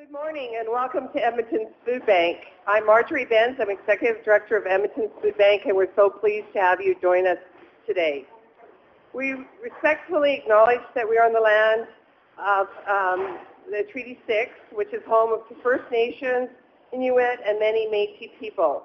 Good 0.00 0.12
morning 0.12 0.56
and 0.58 0.66
welcome 0.66 1.08
to 1.12 1.22
Edmonton's 1.22 1.74
Food 1.84 2.06
Bank. 2.06 2.38
I'm 2.66 2.86
Marjorie 2.86 3.26
Bencz. 3.26 3.60
I'm 3.60 3.68
Executive 3.68 4.24
Director 4.24 4.56
of 4.56 4.64
Edmonton's 4.64 5.10
Food 5.20 5.36
Bank 5.36 5.66
and 5.66 5.76
we're 5.76 5.94
so 5.94 6.08
pleased 6.08 6.46
to 6.54 6.58
have 6.58 6.80
you 6.80 6.96
join 7.02 7.26
us 7.26 7.36
today. 7.86 8.24
We 9.12 9.44
respectfully 9.62 10.40
acknowledge 10.42 10.80
that 10.94 11.06
we 11.06 11.18
are 11.18 11.26
on 11.26 11.34
the 11.34 11.40
land 11.40 11.86
of 12.38 12.68
um, 12.88 13.40
the 13.70 13.82
Treaty 13.92 14.18
6, 14.26 14.50
which 14.72 14.88
is 14.94 15.02
home 15.06 15.34
of 15.34 15.40
the 15.50 15.62
First 15.62 15.84
Nations, 15.92 16.48
Inuit, 16.94 17.38
and 17.46 17.60
many 17.60 17.86
Métis 17.88 18.30
people. 18.40 18.84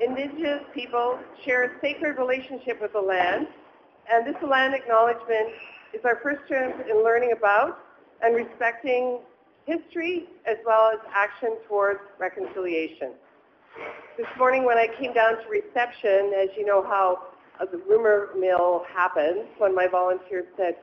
Indigenous 0.00 0.62
people 0.72 1.18
share 1.44 1.64
a 1.64 1.80
sacred 1.82 2.16
relationship 2.16 2.80
with 2.80 2.94
the 2.94 3.02
land, 3.02 3.48
and 4.10 4.26
this 4.26 4.42
land 4.42 4.72
acknowledgement 4.72 5.50
is 5.92 6.00
our 6.06 6.20
first 6.22 6.40
term 6.48 6.80
in 6.88 7.04
learning 7.04 7.32
about 7.36 7.80
and 8.22 8.34
respecting 8.34 9.18
history 9.70 10.26
as 10.46 10.56
well 10.66 10.90
as 10.92 10.98
action 11.14 11.56
towards 11.68 12.00
reconciliation. 12.18 13.12
This 14.16 14.26
morning 14.36 14.64
when 14.64 14.78
I 14.78 14.88
came 14.98 15.12
down 15.12 15.32
to 15.42 15.48
reception, 15.48 16.32
as 16.36 16.48
you 16.56 16.66
know 16.66 16.82
how 16.82 17.06
uh, 17.60 17.66
the 17.70 17.78
rumor 17.88 18.30
mill 18.38 18.84
happens, 18.92 19.46
when 19.58 19.74
my 19.74 19.86
volunteers 19.86 20.46
said, 20.56 20.74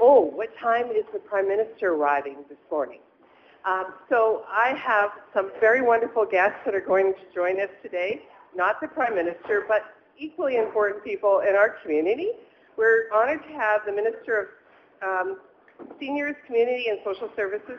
oh, 0.00 0.20
what 0.20 0.50
time 0.60 0.86
is 0.90 1.04
the 1.12 1.18
Prime 1.18 1.48
Minister 1.48 1.94
arriving 1.94 2.36
this 2.48 2.58
morning? 2.70 3.00
Um, 3.64 3.94
so 4.10 4.44
I 4.48 4.74
have 4.76 5.10
some 5.32 5.50
very 5.58 5.80
wonderful 5.80 6.26
guests 6.26 6.58
that 6.66 6.74
are 6.74 6.84
going 6.84 7.14
to 7.14 7.34
join 7.34 7.60
us 7.60 7.70
today, 7.82 8.22
not 8.54 8.80
the 8.80 8.88
Prime 8.88 9.14
Minister, 9.14 9.64
but 9.66 9.82
equally 10.18 10.56
important 10.56 11.02
people 11.02 11.40
in 11.48 11.56
our 11.56 11.76
community. 11.82 12.32
We're 12.76 13.06
honored 13.12 13.42
to 13.44 13.52
have 13.54 13.80
the 13.86 13.92
Minister 13.92 14.50
of 15.00 15.28
um, 15.28 15.38
Seniors, 15.98 16.36
Community 16.46 16.86
and 16.90 16.98
Social 17.04 17.30
Services, 17.34 17.78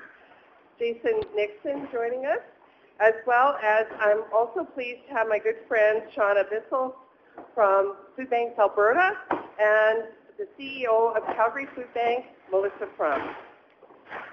Jason 0.77 1.21
Nixon, 1.35 1.87
joining 1.91 2.25
us, 2.25 2.39
as 2.99 3.13
well 3.25 3.57
as 3.63 3.85
I'm 3.99 4.23
also 4.33 4.63
pleased 4.63 5.07
to 5.07 5.13
have 5.13 5.27
my 5.27 5.39
good 5.39 5.55
friend 5.67 6.01
Shauna 6.15 6.43
Bissell 6.49 6.95
from 7.53 7.95
Food 8.15 8.29
Banks 8.29 8.59
Alberta 8.59 9.11
and 9.31 10.03
the 10.37 10.47
CEO 10.59 11.15
of 11.15 11.23
Calgary 11.35 11.67
Food 11.75 11.93
Bank, 11.93 12.25
Melissa 12.51 12.89
From. 12.97 13.35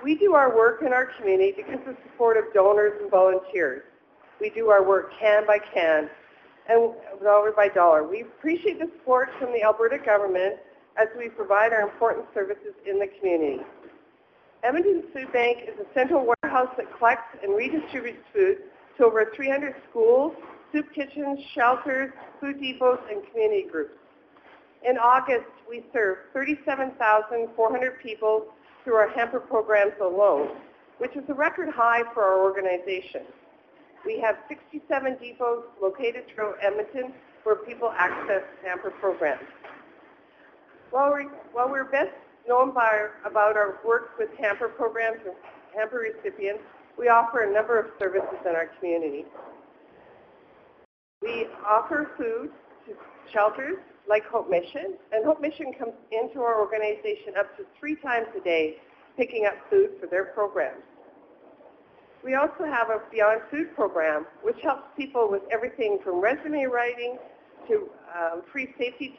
We 0.02 0.16
do 0.16 0.34
our 0.34 0.54
work 0.54 0.82
in 0.82 0.92
our 0.92 1.06
community 1.18 1.54
because 1.56 1.80
of 1.86 1.96
support 2.10 2.36
of 2.36 2.52
donors 2.52 2.92
and 3.00 3.10
volunteers. 3.10 3.82
We 4.40 4.50
do 4.50 4.68
our 4.68 4.86
work 4.86 5.12
can 5.18 5.46
by 5.46 5.58
can 5.72 6.10
and 6.68 6.92
dollar 7.22 7.52
by 7.52 7.68
dollar. 7.68 8.02
We 8.02 8.22
appreciate 8.22 8.80
the 8.80 8.90
support 8.98 9.30
from 9.38 9.52
the 9.52 9.62
Alberta 9.62 9.98
government 9.98 10.56
as 10.96 11.06
we 11.16 11.28
provide 11.28 11.72
our 11.72 11.82
important 11.82 12.26
services 12.34 12.74
in 12.84 12.98
the 12.98 13.06
community. 13.18 13.62
Edmonton 14.64 15.02
Food 15.12 15.32
Bank 15.32 15.58
is 15.66 15.74
a 15.80 15.92
central 15.92 16.24
warehouse 16.24 16.72
that 16.76 16.86
collects 16.96 17.36
and 17.42 17.50
redistributes 17.52 18.22
food 18.32 18.58
to 18.96 19.04
over 19.04 19.26
300 19.34 19.74
schools, 19.90 20.34
soup 20.70 20.86
kitchens, 20.94 21.40
shelters, 21.52 22.12
food 22.40 22.60
depots, 22.60 23.02
and 23.10 23.26
community 23.30 23.66
groups. 23.68 23.94
In 24.88 24.98
August, 24.98 25.50
we 25.68 25.84
served 25.92 26.20
37,400 26.32 28.02
people 28.02 28.46
through 28.84 28.94
our 28.94 29.10
hamper 29.10 29.40
programs 29.40 29.94
alone, 30.00 30.50
which 30.98 31.16
is 31.16 31.24
a 31.28 31.34
record 31.34 31.68
high 31.74 32.02
for 32.14 32.22
our 32.22 32.40
organization. 32.40 33.22
We 34.06 34.20
have 34.20 34.36
67 34.48 35.16
depots 35.20 35.66
located 35.80 36.24
throughout 36.32 36.56
Edmonton 36.62 37.12
where 37.42 37.56
people 37.56 37.92
access 37.96 38.42
hamper 38.64 38.90
programs. 38.90 39.42
While 40.92 41.10
we're, 41.10 41.28
while 41.52 41.68
we're 41.68 41.90
best 41.90 42.12
our, 42.50 43.12
about 43.24 43.56
our 43.56 43.78
work 43.84 44.18
with 44.18 44.30
hamper 44.38 44.68
programs 44.68 45.18
and 45.24 45.34
hamper 45.74 45.98
recipients, 45.98 46.62
we 46.98 47.08
offer 47.08 47.40
a 47.40 47.52
number 47.52 47.78
of 47.78 47.86
services 47.98 48.38
in 48.48 48.54
our 48.54 48.66
community. 48.78 49.24
We 51.22 51.46
offer 51.66 52.10
food 52.16 52.50
to 52.86 52.94
shelters 53.32 53.78
like 54.08 54.24
Hope 54.26 54.50
Mission, 54.50 54.94
and 55.12 55.24
Hope 55.24 55.40
Mission 55.40 55.72
comes 55.78 55.94
into 56.10 56.40
our 56.40 56.60
organization 56.60 57.34
up 57.38 57.56
to 57.56 57.64
three 57.78 57.96
times 57.96 58.26
a 58.36 58.42
day 58.42 58.76
picking 59.16 59.46
up 59.46 59.54
food 59.70 59.90
for 60.00 60.06
their 60.06 60.24
programs. 60.24 60.82
We 62.24 62.34
also 62.34 62.64
have 62.64 62.90
a 62.90 63.00
Beyond 63.10 63.42
Food 63.50 63.74
program, 63.74 64.26
which 64.42 64.56
helps 64.62 64.84
people 64.96 65.28
with 65.30 65.42
everything 65.50 65.98
from 66.04 66.20
resume 66.20 66.64
writing 66.64 67.18
to 67.68 67.88
um, 68.16 68.42
free 68.52 68.74
safety 68.78 69.18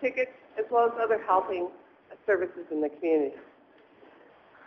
tickets, 0.00 0.30
as 0.58 0.64
well 0.70 0.86
as 0.86 0.92
other 1.00 1.22
helping 1.26 1.68
services 2.26 2.66
in 2.70 2.80
the 2.80 2.88
community. 2.88 3.36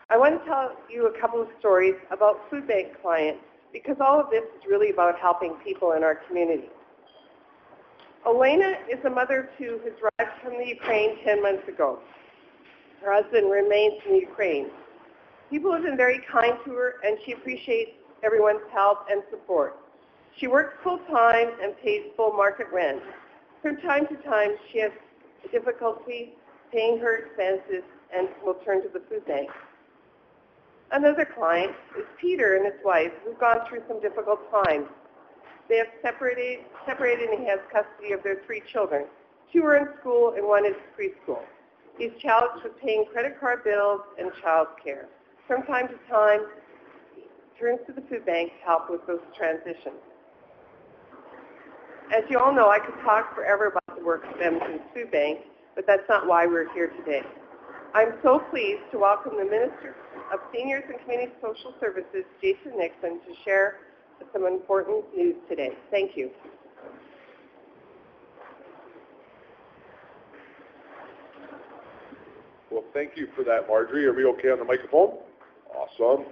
I 0.09 0.17
want 0.17 0.39
to 0.39 0.45
tell 0.45 0.71
you 0.89 1.07
a 1.07 1.19
couple 1.19 1.41
of 1.41 1.47
stories 1.59 1.93
about 2.09 2.49
food 2.49 2.67
bank 2.67 2.99
clients 3.01 3.43
because 3.71 3.97
all 4.01 4.19
of 4.19 4.31
this 4.31 4.43
is 4.57 4.65
really 4.67 4.89
about 4.89 5.19
helping 5.19 5.53
people 5.63 5.91
in 5.91 6.03
our 6.03 6.15
community. 6.15 6.69
Elena 8.25 8.73
is 8.89 9.03
a 9.05 9.09
mother 9.09 9.41
of 9.41 9.57
two 9.57 9.79
who's 9.83 9.93
arrived 10.01 10.41
from 10.43 10.57
the 10.57 10.65
Ukraine 10.65 11.23
10 11.23 11.43
months 11.43 11.67
ago. 11.67 11.99
Her 13.03 13.13
husband 13.13 13.51
remains 13.51 14.01
in 14.07 14.13
the 14.13 14.19
Ukraine. 14.21 14.67
People 15.49 15.71
have 15.71 15.83
been 15.83 15.97
very 15.97 16.19
kind 16.31 16.53
to 16.65 16.71
her 16.71 16.95
and 17.03 17.17
she 17.25 17.33
appreciates 17.33 17.91
everyone's 18.23 18.65
help 18.73 19.05
and 19.09 19.21
support. 19.29 19.77
She 20.37 20.47
works 20.47 20.73
full-time 20.83 21.49
and 21.61 21.77
pays 21.83 22.03
full 22.17 22.33
market 22.33 22.67
rent. 22.73 23.01
From 23.61 23.77
time 23.77 24.07
to 24.07 24.15
time, 24.27 24.55
she 24.71 24.79
has 24.79 24.91
difficulty 25.51 26.33
paying 26.71 26.99
her 26.99 27.17
expenses 27.17 27.83
and 28.15 28.27
will 28.43 28.55
turn 28.65 28.81
to 28.83 28.89
the 28.89 29.01
food 29.09 29.25
bank. 29.25 29.49
Another 30.91 31.25
client 31.25 31.71
is 31.97 32.05
Peter 32.19 32.55
and 32.55 32.65
his 32.65 32.83
wife 32.83 33.11
who've 33.23 33.39
gone 33.39 33.59
through 33.67 33.83
some 33.87 34.01
difficult 34.01 34.39
times. 34.51 34.87
They 35.69 35.77
have 35.77 35.87
separated, 36.01 36.65
separated 36.85 37.29
and 37.29 37.41
he 37.41 37.47
has 37.47 37.59
custody 37.71 38.13
of 38.13 38.23
their 38.23 38.41
three 38.45 38.63
children. 38.71 39.05
Two 39.53 39.63
are 39.65 39.77
in 39.77 39.87
school 39.99 40.33
and 40.35 40.47
one 40.47 40.65
is 40.65 40.73
preschool. 40.97 41.41
He's 41.97 42.11
challenged 42.21 42.63
with 42.63 42.79
paying 42.79 43.05
credit 43.11 43.39
card 43.39 43.63
bills 43.63 44.01
and 44.17 44.31
child 44.41 44.67
care. 44.83 45.07
From 45.47 45.63
time 45.63 45.87
to 45.89 45.95
time, 46.09 46.41
turns 47.59 47.79
to 47.85 47.93
the 47.93 48.01
food 48.09 48.25
bank 48.25 48.51
to 48.59 48.65
help 48.65 48.89
with 48.89 49.05
those 49.05 49.21
transitions. 49.37 49.99
As 52.15 52.23
you 52.29 52.39
all 52.39 52.53
know, 52.53 52.69
I 52.69 52.79
could 52.79 52.95
talk 53.03 53.35
forever 53.35 53.67
about 53.67 53.97
the 53.97 54.03
work 54.03 54.23
of 54.25 54.41
Edmonton's 54.41 54.81
Food 54.95 55.11
Bank, 55.11 55.39
but 55.79 55.87
that's 55.87 56.09
not 56.09 56.27
why 56.27 56.45
we're 56.45 56.69
here 56.73 56.91
today. 57.05 57.21
I'm 57.93 58.15
so 58.21 58.39
pleased 58.51 58.81
to 58.91 58.99
welcome 58.99 59.37
the 59.37 59.45
Minister 59.45 59.95
of 60.33 60.41
Seniors 60.53 60.83
and 60.89 60.99
Community 61.03 61.31
Social 61.41 61.73
Services, 61.79 62.25
Jason 62.41 62.77
Nixon, 62.77 63.21
to 63.21 63.33
share 63.45 63.77
some 64.33 64.45
important 64.45 65.05
news 65.15 65.37
today. 65.47 65.69
Thank 65.89 66.17
you. 66.17 66.31
Well, 72.69 72.83
thank 72.93 73.15
you 73.15 73.29
for 73.33 73.45
that, 73.45 73.69
Marjorie. 73.69 74.05
Are 74.05 74.13
we 74.13 74.25
okay 74.25 74.51
on 74.51 74.59
the 74.59 74.65
microphone? 74.65 75.13
Awesome. 75.73 76.25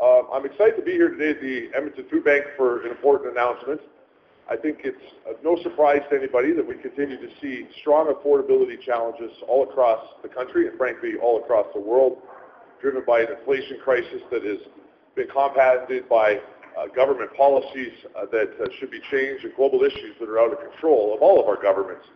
Uh, 0.00 0.30
I'm 0.32 0.46
excited 0.46 0.76
to 0.76 0.82
be 0.82 0.92
here 0.92 1.08
today 1.08 1.30
at 1.30 1.40
the 1.40 1.76
Edmonton 1.76 2.04
Food 2.08 2.22
Bank 2.22 2.44
for 2.56 2.84
an 2.84 2.90
important 2.92 3.32
announcement. 3.32 3.80
I 4.50 4.56
think 4.56 4.78
it's 4.82 4.98
no 5.44 5.56
surprise 5.62 6.00
to 6.10 6.18
anybody 6.18 6.52
that 6.52 6.66
we 6.66 6.74
continue 6.74 7.16
to 7.16 7.28
see 7.40 7.68
strong 7.80 8.12
affordability 8.12 8.82
challenges 8.82 9.30
all 9.46 9.62
across 9.62 10.04
the 10.22 10.28
country 10.28 10.66
and 10.66 10.76
frankly 10.76 11.12
all 11.22 11.38
across 11.38 11.66
the 11.72 11.80
world, 11.80 12.18
driven 12.82 13.04
by 13.06 13.20
an 13.20 13.28
inflation 13.38 13.78
crisis 13.84 14.20
that 14.32 14.42
has 14.42 14.58
been 15.14 15.28
compounded 15.32 16.08
by 16.08 16.40
uh, 16.76 16.86
government 16.96 17.30
policies 17.36 17.92
uh, 18.16 18.26
that 18.32 18.50
uh, 18.60 18.66
should 18.80 18.90
be 18.90 19.00
changed 19.12 19.44
and 19.44 19.54
global 19.54 19.84
issues 19.84 20.16
that 20.18 20.28
are 20.28 20.40
out 20.40 20.52
of 20.52 20.58
control 20.58 21.14
of 21.14 21.22
all 21.22 21.40
of 21.40 21.46
our 21.46 21.60
governments. 21.62 22.06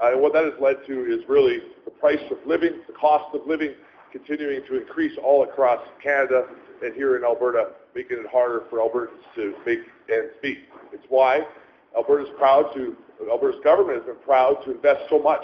Uh, 0.00 0.12
and 0.12 0.22
what 0.22 0.32
that 0.32 0.44
has 0.44 0.54
led 0.60 0.76
to 0.86 1.12
is 1.12 1.26
really 1.28 1.58
the 1.84 1.90
price 1.90 2.22
of 2.30 2.38
living, 2.46 2.80
the 2.86 2.92
cost 2.94 3.34
of 3.34 3.40
living 3.48 3.74
continuing 4.12 4.62
to 4.68 4.80
increase 4.80 5.16
all 5.24 5.42
across 5.42 5.80
Canada 6.00 6.46
and 6.82 6.94
here 6.94 7.16
in 7.16 7.24
Alberta, 7.24 7.70
making 7.96 8.18
it 8.18 8.26
harder 8.30 8.62
for 8.70 8.78
Albertans 8.78 9.22
to 9.34 9.54
make 9.66 9.80
ends 10.08 10.32
meet. 10.42 10.58
It's 10.92 11.04
why 11.08 11.42
Alberta's 11.96 12.30
proud 12.38 12.72
to, 12.74 12.96
Alberta's 13.30 13.60
government 13.64 13.98
has 13.98 14.06
been 14.06 14.22
proud 14.24 14.62
to 14.64 14.72
invest 14.72 15.02
so 15.10 15.18
much 15.18 15.42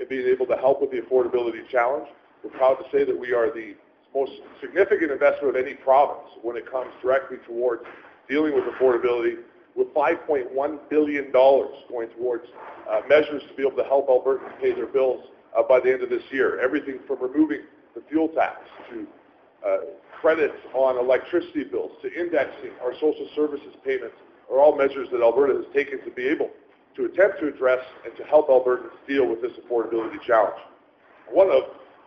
in 0.00 0.08
being 0.08 0.26
able 0.26 0.46
to 0.46 0.56
help 0.56 0.80
with 0.80 0.90
the 0.90 1.00
affordability 1.00 1.66
challenge. 1.70 2.08
We're 2.42 2.50
proud 2.50 2.74
to 2.74 2.84
say 2.92 3.04
that 3.04 3.18
we 3.18 3.32
are 3.32 3.52
the 3.52 3.74
most 4.14 4.32
significant 4.60 5.10
investment 5.10 5.56
of 5.56 5.56
any 5.56 5.74
province 5.74 6.28
when 6.42 6.56
it 6.56 6.70
comes 6.70 6.90
directly 7.02 7.38
towards 7.46 7.82
dealing 8.28 8.54
with 8.54 8.64
affordability 8.64 9.36
with 9.74 9.88
$5.1 9.94 10.78
billion 10.90 11.30
going 11.32 12.08
towards 12.18 12.44
uh, 12.90 13.00
measures 13.08 13.42
to 13.48 13.54
be 13.54 13.62
able 13.62 13.76
to 13.76 13.84
help 13.84 14.08
Albertans 14.08 14.58
pay 14.60 14.72
their 14.72 14.86
bills 14.86 15.24
uh, 15.56 15.62
by 15.62 15.78
the 15.80 15.92
end 15.92 16.02
of 16.02 16.10
this 16.10 16.22
year. 16.30 16.60
Everything 16.60 16.98
from 17.06 17.18
removing 17.20 17.62
the 17.94 18.02
fuel 18.08 18.28
tax 18.28 18.58
to 18.90 19.06
uh, 19.66 19.76
credits 20.20 20.54
on 20.74 20.98
electricity 20.98 21.64
bills 21.64 21.92
to 22.02 22.12
indexing 22.12 22.70
our 22.82 22.92
social 22.94 23.28
services 23.34 23.74
payments 23.84 24.16
are 24.50 24.58
all 24.58 24.76
measures 24.76 25.08
that 25.12 25.20
Alberta 25.20 25.54
has 25.54 25.66
taken 25.74 26.02
to 26.04 26.10
be 26.10 26.26
able 26.26 26.50
to 26.96 27.04
attempt 27.04 27.40
to 27.40 27.48
address 27.48 27.80
and 28.04 28.16
to 28.16 28.24
help 28.24 28.48
Albertans 28.48 28.96
deal 29.06 29.26
with 29.26 29.40
this 29.40 29.52
affordability 29.64 30.20
challenge. 30.26 30.60
One 31.30 31.50
of 31.50 31.62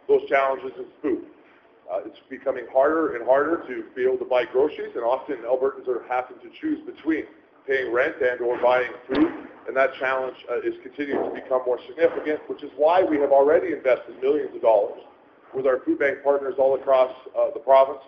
those 0.07 0.27
challenges 0.27 0.71
is 0.77 0.87
food. 1.01 1.23
Uh, 1.91 1.99
it's 2.05 2.19
becoming 2.29 2.65
harder 2.71 3.15
and 3.15 3.25
harder 3.25 3.63
to 3.67 3.83
be 3.95 4.03
able 4.03 4.17
to 4.17 4.25
buy 4.25 4.45
groceries, 4.45 4.91
and 4.95 5.03
often 5.03 5.37
Albertans 5.47 5.87
are 5.87 6.03
having 6.07 6.37
to 6.39 6.49
choose 6.59 6.79
between 6.85 7.23
paying 7.67 7.91
rent 7.93 8.15
and 8.21 8.41
or 8.41 8.59
buying 8.61 8.91
food, 9.07 9.27
and 9.67 9.75
that 9.75 9.91
challenge 9.99 10.35
uh, 10.49 10.59
is 10.61 10.73
continuing 10.83 11.23
to 11.29 11.41
become 11.41 11.61
more 11.65 11.79
significant, 11.87 12.39
which 12.49 12.63
is 12.63 12.71
why 12.77 13.03
we 13.03 13.17
have 13.19 13.31
already 13.31 13.73
invested 13.73 14.19
millions 14.21 14.55
of 14.55 14.61
dollars 14.61 15.01
with 15.53 15.67
our 15.67 15.79
food 15.85 15.99
bank 15.99 16.23
partners 16.23 16.55
all 16.57 16.75
across 16.75 17.11
uh, 17.37 17.51
the 17.53 17.59
province. 17.59 18.01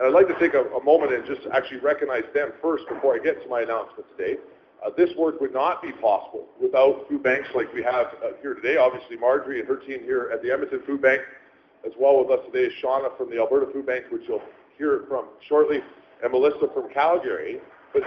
And 0.00 0.08
I'd 0.08 0.16
like 0.16 0.32
to 0.32 0.38
take 0.40 0.56
a, 0.56 0.64
a, 0.72 0.82
moment 0.82 1.12
and 1.12 1.26
just 1.26 1.46
actually 1.52 1.80
recognize 1.80 2.24
them 2.32 2.56
first 2.62 2.88
before 2.88 3.14
I 3.14 3.18
get 3.18 3.42
to 3.42 3.48
my 3.50 3.60
announcement 3.60 4.08
today. 4.16 4.40
Uh, 4.80 4.88
this 4.96 5.10
work 5.12 5.38
would 5.42 5.52
not 5.52 5.82
be 5.82 5.92
possible 5.92 6.48
without 6.56 7.04
food 7.06 7.22
banks 7.22 7.48
like 7.54 7.68
we 7.74 7.82
have 7.82 8.06
uh, 8.24 8.32
here 8.40 8.54
today. 8.54 8.78
Obviously, 8.78 9.18
Marjorie 9.18 9.60
and 9.60 9.68
her 9.68 9.76
team 9.76 10.00
here 10.00 10.30
at 10.32 10.40
the 10.40 10.50
Edmonton 10.50 10.80
Food 10.86 11.02
Bank 11.02 11.20
as 11.84 11.92
well 12.00 12.16
with 12.16 12.32
us 12.32 12.40
today 12.50 12.64
is 12.64 12.72
Shauna 12.82 13.14
from 13.18 13.28
the 13.28 13.36
Alberta 13.36 13.70
Food 13.72 13.84
Bank, 13.84 14.06
which 14.10 14.22
you'll 14.26 14.40
hear 14.78 15.04
from 15.06 15.26
shortly, 15.46 15.80
and 16.24 16.32
Melissa 16.32 16.72
from 16.72 16.88
Calgary. 16.94 17.60
But 17.92 18.02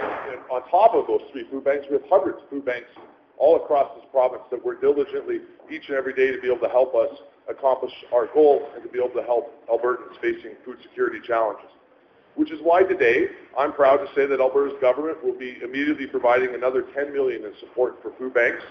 on 0.50 0.68
top 0.70 0.94
of 0.94 1.06
those 1.06 1.22
three 1.30 1.46
food 1.48 1.62
banks, 1.62 1.86
we 1.88 1.94
have 1.94 2.10
hundreds 2.10 2.42
of 2.42 2.50
food 2.50 2.64
banks 2.64 2.90
all 3.38 3.54
across 3.54 3.94
this 3.94 4.04
province 4.10 4.42
that 4.50 4.64
work 4.64 4.80
diligently 4.80 5.46
each 5.70 5.86
and 5.86 5.96
every 5.96 6.14
day 6.14 6.34
to 6.34 6.40
be 6.42 6.48
able 6.48 6.66
to 6.66 6.72
help 6.74 6.94
us 6.96 7.22
accomplish 7.48 7.92
our 8.12 8.26
goal 8.34 8.66
and 8.74 8.82
to 8.82 8.88
be 8.88 8.98
able 8.98 9.14
to 9.14 9.22
help 9.22 9.54
Albertans 9.70 10.18
facing 10.20 10.58
food 10.64 10.78
security 10.82 11.20
challenges. 11.24 11.70
Which 12.36 12.50
is 12.50 12.58
why 12.62 12.82
today 12.82 13.26
I'm 13.56 13.72
proud 13.72 13.98
to 13.98 14.06
say 14.14 14.26
that 14.26 14.40
Alberta's 14.40 14.76
government 14.80 15.22
will 15.22 15.38
be 15.38 15.58
immediately 15.62 16.06
providing 16.06 16.54
another 16.54 16.82
10 16.94 17.12
million 17.12 17.44
in 17.44 17.52
support 17.60 18.02
for 18.02 18.12
food 18.18 18.34
banks 18.34 18.62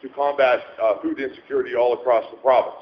to 0.00 0.08
combat 0.10 0.60
uh, 0.82 1.00
food 1.02 1.20
insecurity 1.20 1.74
all 1.74 1.94
across 1.94 2.24
the 2.30 2.36
province. 2.38 2.76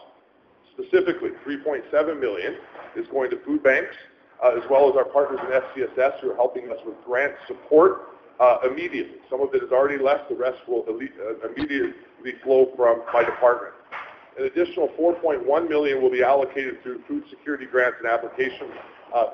Specifically, 0.74 1.30
3.7 1.46 2.20
million 2.20 2.56
is 2.96 3.06
going 3.08 3.30
to 3.30 3.38
food 3.44 3.62
banks, 3.62 3.94
uh, 4.42 4.50
as 4.56 4.62
well 4.70 4.88
as 4.88 4.96
our 4.96 5.04
partners 5.04 5.40
in 5.42 5.82
FCSS 5.82 6.20
who 6.20 6.30
are 6.30 6.36
helping 6.36 6.70
us 6.70 6.78
with 6.86 6.94
grant 7.04 7.34
support 7.46 8.08
uh, 8.40 8.58
immediately. 8.64 9.18
Some 9.28 9.40
of 9.40 9.54
it 9.54 9.60
has 9.60 9.70
already 9.70 10.02
left. 10.02 10.28
The 10.28 10.36
rest 10.36 10.58
will 10.66 10.84
uh, 10.88 11.48
immediately 11.48 11.92
flow 12.42 12.72
from 12.76 13.02
my 13.12 13.24
department. 13.24 13.74
An 14.38 14.44
additional 14.44 14.88
4.1 14.98 15.68
million 15.68 16.00
will 16.00 16.10
be 16.10 16.22
allocated 16.22 16.82
through 16.82 17.02
food 17.06 17.24
security 17.28 17.66
grants 17.66 17.98
and 18.02 18.08
applications 18.08 18.72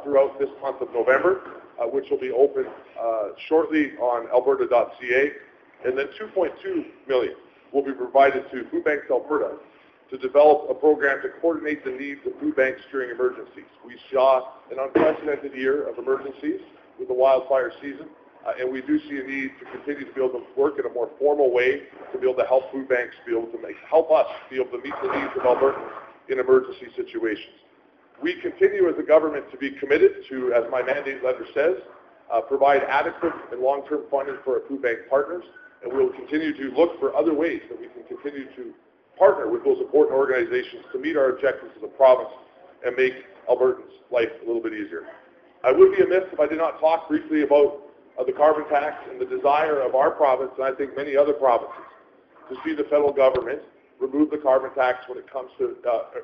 throughout 0.02 0.38
this 0.38 0.48
month 0.62 0.80
of 0.80 0.92
November, 0.92 1.40
uh, 1.80 1.86
which 1.86 2.06
will 2.10 2.18
be 2.18 2.30
open 2.30 2.66
uh, 3.00 3.28
shortly 3.48 3.92
on 4.00 4.28
alberta.ca. 4.30 5.32
And 5.84 5.96
then 5.96 6.06
2.2 6.20 6.84
million 7.06 7.34
will 7.72 7.84
be 7.84 7.92
provided 7.92 8.44
to 8.50 8.68
Food 8.70 8.84
Banks 8.84 9.06
Alberta 9.10 9.56
to 10.10 10.18
develop 10.18 10.70
a 10.70 10.74
program 10.74 11.20
to 11.22 11.28
coordinate 11.40 11.84
the 11.84 11.90
needs 11.90 12.20
of 12.26 12.32
food 12.40 12.56
banks 12.56 12.80
during 12.90 13.10
emergencies. 13.10 13.68
We 13.84 13.96
saw 14.12 14.54
an 14.70 14.78
unprecedented 14.80 15.54
year 15.54 15.88
of 15.88 15.98
emergencies 15.98 16.60
with 16.98 17.08
the 17.08 17.14
wildfire 17.14 17.72
season, 17.80 18.08
uh, 18.46 18.52
and 18.58 18.72
we 18.72 18.80
do 18.80 18.98
see 19.08 19.18
a 19.18 19.22
need 19.22 19.50
to 19.60 19.66
continue 19.70 20.06
to 20.06 20.12
be 20.12 20.20
able 20.20 20.40
to 20.40 20.46
work 20.56 20.78
in 20.78 20.86
a 20.86 20.94
more 20.94 21.10
formal 21.18 21.52
way 21.52 21.82
to 22.12 22.18
be 22.18 22.26
able 22.26 22.40
to 22.40 22.48
help 22.48 22.72
food 22.72 22.88
banks 22.88 23.14
be 23.26 23.36
able 23.36 23.52
to 23.52 23.60
make, 23.60 23.76
help 23.88 24.10
us 24.10 24.26
be 24.48 24.56
able 24.56 24.70
to 24.70 24.82
meet 24.82 24.94
the 25.02 25.12
needs 25.12 25.32
of 25.36 25.42
Albertans 25.42 25.90
in 26.28 26.40
emergency 26.40 26.88
situations. 26.96 27.67
We 28.22 28.40
continue 28.40 28.88
as 28.88 28.96
a 28.98 29.02
government 29.02 29.50
to 29.52 29.56
be 29.56 29.70
committed 29.72 30.12
to, 30.28 30.52
as 30.52 30.64
my 30.70 30.82
mandate 30.82 31.22
letter 31.22 31.46
says, 31.54 31.76
uh, 32.32 32.40
provide 32.40 32.82
adequate 32.82 33.32
and 33.52 33.60
long-term 33.60 34.02
funding 34.10 34.36
for 34.44 34.60
our 34.60 34.68
food 34.68 34.82
bank 34.82 34.98
partners, 35.08 35.44
and 35.82 35.92
we 35.92 36.04
will 36.04 36.12
continue 36.12 36.52
to 36.56 36.76
look 36.76 36.98
for 36.98 37.14
other 37.16 37.32
ways 37.32 37.62
that 37.70 37.78
we 37.78 37.86
can 37.88 38.02
continue 38.08 38.46
to 38.56 38.74
partner 39.18 39.48
with 39.48 39.64
those 39.64 39.78
important 39.78 40.16
organizations 40.16 40.84
to 40.92 40.98
meet 40.98 41.16
our 41.16 41.30
objectives 41.30 41.70
as 41.76 41.82
a 41.82 41.92
province 41.96 42.30
and 42.84 42.96
make 42.96 43.14
Albertans' 43.48 44.02
life 44.10 44.28
a 44.42 44.46
little 44.46 44.62
bit 44.62 44.72
easier. 44.72 45.06
I 45.64 45.72
would 45.72 45.96
be 45.96 46.02
amiss 46.02 46.24
if 46.32 46.38
I 46.38 46.46
did 46.46 46.58
not 46.58 46.78
talk 46.80 47.08
briefly 47.08 47.42
about 47.42 47.82
uh, 48.18 48.24
the 48.24 48.32
carbon 48.32 48.68
tax 48.68 48.96
and 49.10 49.20
the 49.20 49.26
desire 49.26 49.80
of 49.80 49.94
our 49.94 50.10
province, 50.10 50.50
and 50.56 50.66
I 50.66 50.72
think 50.76 50.96
many 50.96 51.16
other 51.16 51.32
provinces, 51.32 51.74
to 52.48 52.56
see 52.64 52.74
the 52.74 52.84
federal 52.84 53.12
government 53.12 53.60
remove 54.00 54.30
the 54.30 54.38
carbon 54.38 54.70
tax 54.74 55.08
when 55.08 55.18
it 55.18 55.30
comes 55.30 55.50
to, 55.58 55.76
uh, 55.88 56.18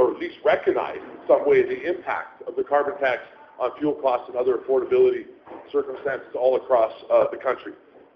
or 0.00 0.14
at 0.14 0.20
least 0.20 0.36
recognize 0.44 0.96
in 0.96 1.18
some 1.26 1.48
way 1.48 1.62
the 1.62 1.88
impact 1.88 2.42
of 2.48 2.56
the 2.56 2.64
carbon 2.64 2.98
tax 2.98 3.20
on 3.60 3.70
fuel 3.78 3.94
costs 3.94 4.28
and 4.28 4.36
other 4.36 4.56
affordability 4.56 5.26
circumstances 5.70 6.28
all 6.34 6.56
across 6.56 6.92
uh, 7.12 7.24
the 7.30 7.36
country. 7.36 7.72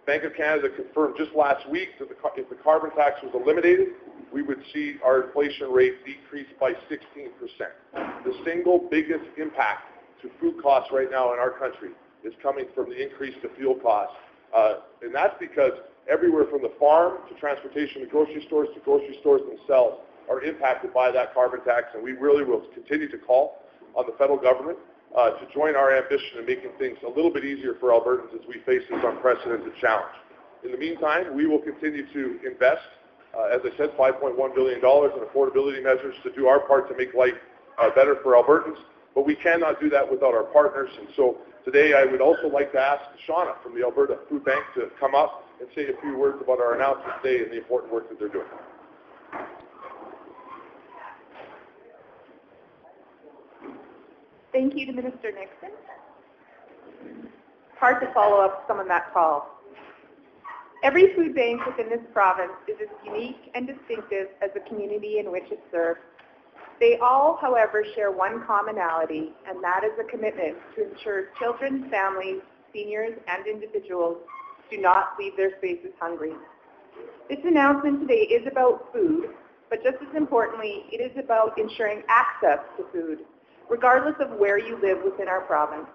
Bank 0.06 0.24
of 0.24 0.34
Canada 0.34 0.68
confirmed 0.74 1.14
just 1.16 1.30
last 1.34 1.68
week 1.70 1.90
that 1.98 2.08
the, 2.08 2.16
if 2.36 2.48
the 2.48 2.56
carbon 2.56 2.90
tax 2.96 3.22
was 3.22 3.32
eliminated, 3.34 3.88
we 4.32 4.42
would 4.42 4.58
see 4.72 4.96
our 5.04 5.26
inflation 5.26 5.70
rate 5.70 6.04
decrease 6.04 6.48
by 6.58 6.72
16%. 6.90 7.28
The 8.24 8.32
single 8.44 8.88
biggest 8.90 9.24
impact 9.36 9.82
to 10.22 10.30
food 10.40 10.60
costs 10.62 10.90
right 10.92 11.10
now 11.10 11.32
in 11.34 11.38
our 11.38 11.50
country 11.50 11.90
is 12.24 12.32
coming 12.42 12.66
from 12.74 12.90
the 12.90 13.00
increase 13.00 13.34
to 13.42 13.48
fuel 13.56 13.76
costs. 13.76 14.16
Uh, 14.56 14.74
and 15.02 15.14
that's 15.14 15.34
because 15.38 15.72
everywhere 16.10 16.46
from 16.50 16.62
the 16.62 16.72
farm 16.78 17.18
to 17.28 17.34
transportation 17.38 18.00
to 18.00 18.06
grocery 18.06 18.44
stores 18.46 18.68
to 18.74 18.80
grocery 18.80 19.16
stores 19.20 19.42
themselves 19.48 19.98
are 20.30 20.42
impacted 20.42 20.92
by 20.94 21.10
that 21.10 21.34
carbon 21.34 21.60
tax. 21.64 21.88
And 21.94 22.02
we 22.02 22.12
really 22.12 22.44
will 22.44 22.62
continue 22.74 23.10
to 23.10 23.18
call 23.18 23.62
on 23.94 24.06
the 24.06 24.12
federal 24.18 24.38
government 24.38 24.78
uh, 25.16 25.30
to 25.30 25.44
join 25.52 25.76
our 25.76 25.94
ambition 25.94 26.38
in 26.40 26.46
making 26.46 26.70
things 26.78 26.98
a 27.04 27.08
little 27.08 27.32
bit 27.32 27.44
easier 27.44 27.74
for 27.80 27.90
Albertans 27.90 28.32
as 28.34 28.46
we 28.48 28.60
face 28.64 28.82
this 28.88 29.00
unprecedented 29.04 29.72
challenge. 29.80 30.14
In 30.64 30.72
the 30.72 30.78
meantime, 30.78 31.34
we 31.36 31.46
will 31.46 31.58
continue 31.58 32.06
to 32.12 32.38
invest 32.46 32.86
uh, 33.36 33.44
as 33.44 33.60
I 33.64 33.74
said, 33.78 33.90
$5.1 33.96 34.54
billion 34.54 34.78
in 34.78 34.82
affordability 34.82 35.82
measures 35.82 36.14
to 36.22 36.32
do 36.32 36.46
our 36.46 36.60
part 36.60 36.88
to 36.90 36.96
make 36.96 37.14
life 37.14 37.34
uh, 37.80 37.88
better 37.94 38.16
for 38.22 38.34
Albertans. 38.34 38.76
But 39.14 39.26
we 39.26 39.36
cannot 39.36 39.80
do 39.80 39.88
that 39.90 40.10
without 40.10 40.34
our 40.34 40.44
partners. 40.44 40.90
And 40.98 41.08
so 41.16 41.38
today 41.64 41.94
I 41.94 42.04
would 42.04 42.20
also 42.20 42.48
like 42.48 42.72
to 42.72 42.78
ask 42.78 43.02
Shauna 43.28 43.62
from 43.62 43.74
the 43.74 43.84
Alberta 43.84 44.18
Food 44.28 44.44
Bank 44.44 44.62
to 44.74 44.88
come 45.00 45.14
up 45.14 45.44
and 45.62 45.70
say 45.76 45.82
a 45.82 46.00
few 46.00 46.18
words 46.18 46.38
about 46.42 46.58
our 46.58 46.74
announcement 46.74 47.22
today 47.22 47.44
and 47.44 47.52
the 47.52 47.58
important 47.58 47.92
work 47.92 48.08
that 48.08 48.18
they're 48.18 48.28
doing. 48.28 48.46
Thank 54.52 54.74
you 54.74 54.86
to 54.86 54.92
Minister 54.92 55.30
Nixon. 55.30 55.70
Hard 57.78 58.00
to 58.00 58.12
follow 58.12 58.44
up 58.44 58.64
some 58.66 58.80
of 58.80 58.88
that 58.88 59.12
call. 59.14 59.60
Every 60.82 61.14
food 61.14 61.34
bank 61.34 61.64
within 61.64 61.88
this 61.88 62.04
province 62.12 62.52
is 62.66 62.74
as 62.82 62.88
unique 63.06 63.52
and 63.54 63.66
distinctive 63.66 64.28
as 64.42 64.50
the 64.54 64.60
community 64.68 65.20
in 65.20 65.30
which 65.30 65.44
it 65.52 65.60
serves. 65.70 66.00
They 66.80 66.98
all, 66.98 67.38
however, 67.40 67.84
share 67.94 68.10
one 68.10 68.44
commonality, 68.44 69.30
and 69.48 69.62
that 69.62 69.82
is 69.84 69.92
a 70.00 70.10
commitment 70.10 70.56
to 70.74 70.90
ensure 70.90 71.26
children, 71.38 71.88
families, 71.88 72.42
seniors, 72.72 73.16
and 73.28 73.46
individuals 73.46 74.18
do 74.72 74.80
not 74.80 75.14
leave 75.18 75.36
their 75.36 75.50
spaces 75.58 75.92
hungry. 76.00 76.32
This 77.28 77.38
announcement 77.44 78.00
today 78.00 78.26
is 78.32 78.46
about 78.50 78.92
food, 78.92 79.26
but 79.68 79.82
just 79.82 79.96
as 80.00 80.16
importantly, 80.16 80.84
it 80.90 81.00
is 81.00 81.16
about 81.22 81.58
ensuring 81.58 82.02
access 82.08 82.58
to 82.76 82.84
food, 82.92 83.18
regardless 83.68 84.14
of 84.20 84.38
where 84.38 84.58
you 84.58 84.80
live 84.82 84.98
within 85.04 85.28
our 85.28 85.42
province. 85.42 85.86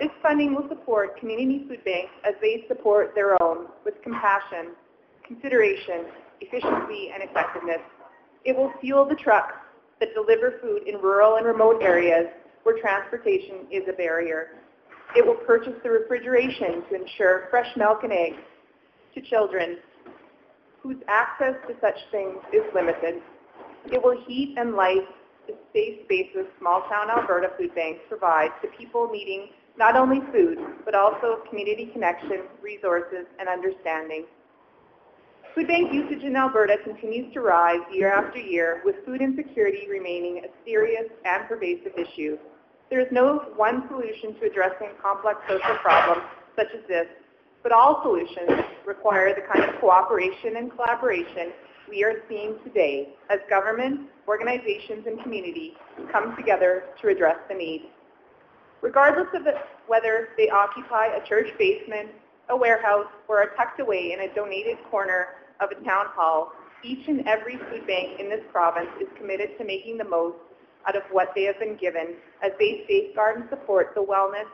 This 0.00 0.10
funding 0.22 0.54
will 0.54 0.68
support 0.68 1.18
community 1.20 1.66
food 1.68 1.84
banks 1.84 2.12
as 2.24 2.34
they 2.40 2.64
support 2.66 3.14
their 3.14 3.40
own 3.42 3.66
with 3.84 3.94
compassion, 4.02 4.72
consideration, 5.26 6.06
efficiency, 6.40 7.10
and 7.12 7.22
effectiveness. 7.22 7.80
It 8.44 8.56
will 8.56 8.72
fuel 8.80 9.06
the 9.06 9.14
trucks 9.14 9.54
that 10.00 10.14
deliver 10.14 10.58
food 10.60 10.88
in 10.88 10.96
rural 10.96 11.36
and 11.36 11.46
remote 11.46 11.82
areas 11.82 12.26
where 12.62 12.80
transportation 12.80 13.66
is 13.70 13.82
a 13.88 13.92
barrier. 13.92 14.61
It 15.14 15.26
will 15.26 15.36
purchase 15.46 15.74
the 15.82 15.90
refrigeration 15.90 16.82
to 16.88 16.94
ensure 16.94 17.48
fresh 17.50 17.68
milk 17.76 18.02
and 18.02 18.12
eggs 18.12 18.42
to 19.14 19.20
children 19.20 19.78
whose 20.82 20.96
access 21.06 21.54
to 21.68 21.74
such 21.80 21.96
things 22.10 22.38
is 22.52 22.62
limited. 22.74 23.22
It 23.86 24.02
will 24.02 24.20
heat 24.26 24.56
and 24.58 24.74
light 24.74 25.06
the 25.46 25.54
safe 25.72 26.04
spaces 26.04 26.46
small 26.58 26.82
town 26.88 27.10
Alberta 27.10 27.48
food 27.58 27.74
banks 27.74 28.00
provide 28.08 28.50
to 28.62 28.68
people 28.78 29.08
needing 29.12 29.48
not 29.76 29.96
only 29.96 30.20
food, 30.32 30.58
but 30.84 30.94
also 30.94 31.40
community 31.48 31.90
connection, 31.92 32.42
resources, 32.62 33.26
and 33.38 33.48
understanding. 33.48 34.24
Food 35.54 35.66
bank 35.66 35.92
usage 35.92 36.22
in 36.22 36.36
Alberta 36.36 36.76
continues 36.84 37.32
to 37.34 37.40
rise 37.40 37.80
year 37.92 38.12
after 38.12 38.38
year, 38.38 38.80
with 38.84 38.96
food 39.04 39.20
insecurity 39.20 39.86
remaining 39.90 40.42
a 40.44 40.48
serious 40.64 41.04
and 41.24 41.48
pervasive 41.48 41.92
issue. 41.96 42.38
There 42.92 43.00
is 43.00 43.08
no 43.10 43.38
one 43.56 43.88
solution 43.88 44.38
to 44.38 44.44
addressing 44.44 44.90
complex 45.00 45.40
social 45.48 45.76
problems 45.80 46.28
such 46.54 46.66
as 46.76 46.86
this, 46.86 47.06
but 47.62 47.72
all 47.72 48.02
solutions 48.02 48.66
require 48.84 49.34
the 49.34 49.40
kind 49.50 49.64
of 49.64 49.80
cooperation 49.80 50.56
and 50.58 50.70
collaboration 50.70 51.54
we 51.88 52.04
are 52.04 52.20
seeing 52.28 52.58
today 52.62 53.14
as 53.30 53.38
governments, 53.48 54.02
organizations, 54.28 55.06
and 55.06 55.22
community 55.22 55.72
come 56.12 56.36
together 56.36 56.84
to 57.00 57.08
address 57.08 57.38
the 57.48 57.54
need. 57.54 57.88
Regardless 58.82 59.28
of 59.32 59.46
whether 59.86 60.28
they 60.36 60.50
occupy 60.50 61.16
a 61.16 61.26
church 61.26 61.48
basement, 61.58 62.10
a 62.50 62.56
warehouse, 62.56 63.08
or 63.26 63.38
are 63.38 63.56
tucked 63.56 63.80
away 63.80 64.12
in 64.12 64.20
a 64.20 64.34
donated 64.34 64.76
corner 64.90 65.28
of 65.60 65.70
a 65.70 65.82
town 65.82 66.08
hall, 66.10 66.52
each 66.84 67.08
and 67.08 67.26
every 67.26 67.56
food 67.56 67.86
bank 67.86 68.20
in 68.20 68.28
this 68.28 68.44
province 68.52 68.90
is 69.00 69.08
committed 69.16 69.56
to 69.56 69.64
making 69.64 69.96
the 69.96 70.04
most 70.04 70.36
out 70.86 70.96
of 70.96 71.02
what 71.10 71.32
they 71.34 71.44
have 71.44 71.58
been 71.58 71.76
given 71.76 72.14
as 72.42 72.52
they 72.58 72.84
safeguard 72.88 73.40
and 73.40 73.48
support 73.50 73.92
the 73.94 74.02
wellness 74.02 74.48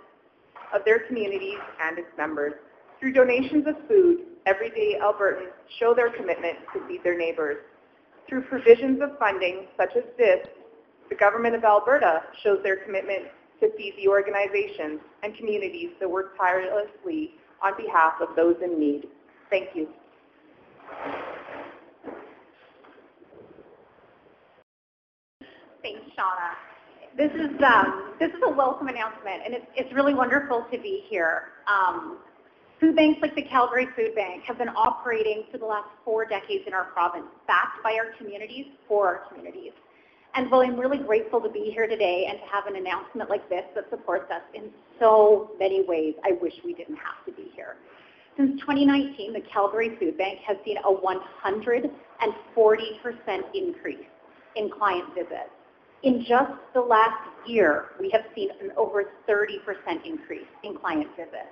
of 0.75 0.85
their 0.85 1.01
communities 1.01 1.59
and 1.83 1.99
its 1.99 2.09
members. 2.17 2.55
Through 3.01 3.13
donations 3.13 3.67
of 3.67 3.77
food, 3.87 4.27
everyday 4.47 4.99
Albertans 5.01 5.53
show 5.79 5.95
their 5.95 6.11
commitment 6.11 6.59
to 6.73 6.87
feed 6.87 7.03
their 7.05 7.17
neighbours. 7.17 7.59
Through 8.29 8.43
provisions 8.43 9.01
of 9.03 9.19
funding 9.19 9.67
such 9.77 9.91
as 9.97 10.05
this, 10.17 10.47
the 11.09 11.15
Government 11.15 11.55
of 11.55 11.65
Alberta 11.65 12.23
shows 12.43 12.63
their 12.63 12.77
commitment 12.77 13.27
to 13.61 13.71
feed 13.77 13.95
the 13.97 14.09
organizations 14.09 15.01
and 15.23 15.35
communities 15.37 15.91
that 16.01 16.11
work 16.11 16.37
tirelessly 16.37 17.35
on 17.63 17.73
behalf 17.77 18.15
of 18.21 18.37
those 18.37 18.57
in 18.63 18.79
need. 18.79 19.09
Thank 19.51 19.71
you. 19.75 19.89
Shauna. 26.19 26.59
This 27.17 27.31
is 27.35 27.55
um, 27.63 28.15
this 28.19 28.31
is 28.31 28.41
a 28.45 28.51
welcome 28.51 28.89
announcement, 28.89 29.43
and 29.45 29.55
it's 29.55 29.67
it's 29.77 29.93
really 29.95 30.15
wonderful 30.15 30.67
to 30.71 30.79
be 30.79 31.05
here. 31.09 31.55
Um, 31.69 32.19
food 32.81 32.97
banks 32.97 33.21
like 33.23 33.35
the 33.37 33.43
Calgary 33.43 33.87
Food 33.97 34.15
Bank 34.17 34.43
have 34.45 34.59
been 34.59 34.69
operating 34.71 35.45
for 35.51 35.59
the 35.59 35.65
last 35.65 35.89
four 36.05 36.25
decades 36.27 36.65
in 36.67 36.75
our 36.75 36.87
province, 36.87 37.27
backed 37.47 37.83
by 37.85 37.93
our 37.93 38.13
communities 38.19 38.67
for 38.89 39.07
our 39.07 39.29
communities. 39.29 39.73
And 40.35 40.51
while 40.51 40.61
I'm 40.61 40.79
really 40.79 40.99
grateful 40.99 41.41
to 41.41 41.49
be 41.49 41.71
here 41.73 41.87
today 41.87 42.27
and 42.29 42.39
to 42.39 42.47
have 42.53 42.67
an 42.67 42.77
announcement 42.77 43.31
like 43.31 43.49
this 43.49 43.65
that 43.75 43.89
supports 43.89 44.31
us 44.31 44.43
in 44.55 44.71
so 45.01 45.53
many 45.59 45.85
ways, 45.87 46.15
I 46.25 46.33
wish 46.43 46.53
we 46.65 46.75
didn't 46.75 46.97
have 46.97 47.25
to 47.27 47.33
be 47.33 47.51
here. 47.55 47.77
Since 48.37 48.61
2019, 48.61 49.33
the 49.33 49.41
Calgary 49.53 49.97
Food 49.99 50.19
Bank 50.19 50.39
has 50.47 50.57
seen 50.65 50.77
a 50.79 50.93
140% 50.93 51.91
increase 53.55 54.07
in 54.55 54.71
client 54.71 55.15
visits. 55.15 55.58
In 56.05 56.25
just 56.29 56.53
the 56.75 56.81
last 56.81 57.29
year, 57.45 57.87
we 57.99 58.09
have 58.11 58.23
seen 58.35 58.51
an 58.61 58.71
over 58.77 59.05
30% 59.29 59.59
increase 60.05 60.47
in 60.63 60.77
client 60.77 61.09
visits. 61.17 61.51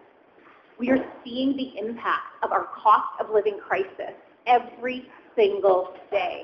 We 0.79 0.91
are 0.91 1.05
seeing 1.25 1.57
the 1.57 1.77
impact 1.79 2.45
of 2.45 2.53
our 2.53 2.69
cost 2.81 3.09
of 3.21 3.31
living 3.35 3.59
crisis 3.67 4.15
every 4.47 5.09
single 5.35 5.95
day, 6.13 6.43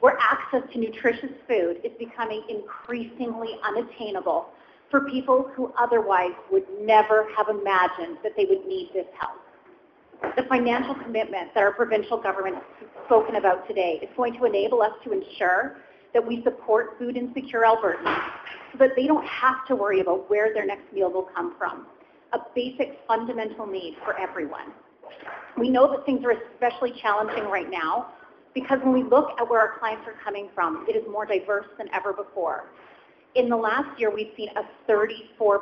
where 0.00 0.18
access 0.18 0.62
to 0.72 0.78
nutritious 0.80 1.30
food 1.46 1.76
is 1.84 1.92
becoming 2.00 2.42
increasingly 2.48 3.58
unattainable 3.64 4.48
for 4.90 5.02
people 5.02 5.52
who 5.54 5.72
otherwise 5.78 6.32
would 6.50 6.64
never 6.80 7.28
have 7.36 7.46
imagined 7.48 8.18
that 8.24 8.32
they 8.36 8.44
would 8.44 8.66
need 8.66 8.90
this 8.92 9.06
help. 9.20 10.34
The 10.36 10.42
financial 10.48 10.96
commitment 10.96 11.54
that 11.54 11.62
our 11.62 11.72
provincial 11.72 12.20
government 12.20 12.56
has 12.80 12.88
spoken 13.06 13.36
about 13.36 13.68
today 13.68 14.00
is 14.02 14.08
going 14.16 14.34
to 14.34 14.46
enable 14.46 14.82
us 14.82 14.92
to 15.04 15.12
ensure 15.12 15.76
that 16.14 16.26
we 16.26 16.42
support 16.42 16.98
food 16.98 17.16
insecure 17.16 17.62
Albertans 17.62 18.30
so 18.72 18.78
that 18.78 18.90
they 18.96 19.06
don't 19.06 19.26
have 19.26 19.66
to 19.68 19.76
worry 19.76 20.00
about 20.00 20.28
where 20.28 20.52
their 20.52 20.66
next 20.66 20.92
meal 20.92 21.10
will 21.10 21.28
come 21.34 21.54
from, 21.58 21.86
a 22.32 22.38
basic 22.54 22.98
fundamental 23.06 23.66
need 23.66 23.96
for 24.04 24.18
everyone. 24.18 24.72
We 25.58 25.70
know 25.70 25.90
that 25.92 26.06
things 26.06 26.24
are 26.24 26.32
especially 26.32 26.92
challenging 27.00 27.44
right 27.44 27.70
now 27.70 28.12
because 28.54 28.78
when 28.82 28.92
we 28.92 29.02
look 29.02 29.30
at 29.38 29.48
where 29.48 29.60
our 29.60 29.78
clients 29.78 30.06
are 30.06 30.14
coming 30.24 30.48
from, 30.54 30.86
it 30.88 30.96
is 30.96 31.04
more 31.10 31.26
diverse 31.26 31.66
than 31.78 31.88
ever 31.92 32.12
before. 32.12 32.66
In 33.36 33.48
the 33.48 33.56
last 33.56 33.98
year, 33.98 34.12
we've 34.12 34.32
seen 34.36 34.48
a 34.56 34.90
34% 34.90 35.60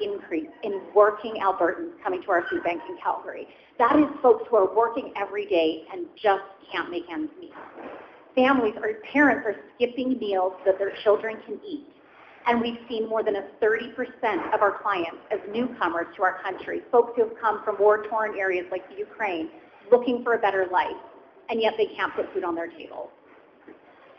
increase 0.00 0.46
in 0.62 0.80
working 0.94 1.34
Albertans 1.42 2.00
coming 2.02 2.22
to 2.22 2.30
our 2.30 2.44
food 2.48 2.62
bank 2.62 2.80
in 2.88 2.96
Calgary. 3.02 3.48
That 3.78 3.98
is 3.98 4.06
folks 4.22 4.44
who 4.48 4.56
are 4.56 4.72
working 4.72 5.12
every 5.16 5.46
day 5.46 5.84
and 5.92 6.06
just 6.14 6.44
can't 6.70 6.90
make 6.90 7.04
ends 7.10 7.32
meet 7.40 7.52
families 8.38 8.74
or 8.76 8.88
parents 9.12 9.44
are 9.46 9.56
skipping 9.74 10.16
meals 10.18 10.52
that 10.64 10.78
their 10.78 10.92
children 11.02 11.38
can 11.44 11.58
eat. 11.66 11.86
And 12.46 12.60
we've 12.60 12.78
seen 12.88 13.08
more 13.08 13.24
than 13.24 13.36
a 13.36 13.48
30% 13.62 14.54
of 14.54 14.62
our 14.62 14.80
clients 14.80 15.18
as 15.30 15.40
newcomers 15.52 16.06
to 16.16 16.22
our 16.22 16.40
country, 16.42 16.82
folks 16.92 17.12
who 17.16 17.28
have 17.28 17.36
come 17.40 17.62
from 17.64 17.76
war-torn 17.78 18.38
areas 18.38 18.66
like 18.70 18.88
the 18.88 18.96
Ukraine, 18.96 19.48
looking 19.90 20.22
for 20.22 20.34
a 20.34 20.38
better 20.38 20.66
life, 20.72 20.96
and 21.50 21.60
yet 21.60 21.74
they 21.76 21.86
can't 21.96 22.14
put 22.14 22.32
food 22.32 22.44
on 22.44 22.54
their 22.54 22.68
tables. 22.68 23.08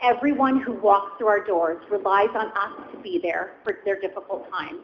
Everyone 0.02 0.60
who 0.60 0.74
walks 0.74 1.18
through 1.18 1.28
our 1.28 1.44
doors 1.44 1.82
relies 1.90 2.30
on 2.34 2.48
us 2.48 2.92
to 2.92 3.00
be 3.00 3.18
there 3.22 3.54
for 3.64 3.78
their 3.84 3.98
difficult 4.00 4.48
times. 4.50 4.80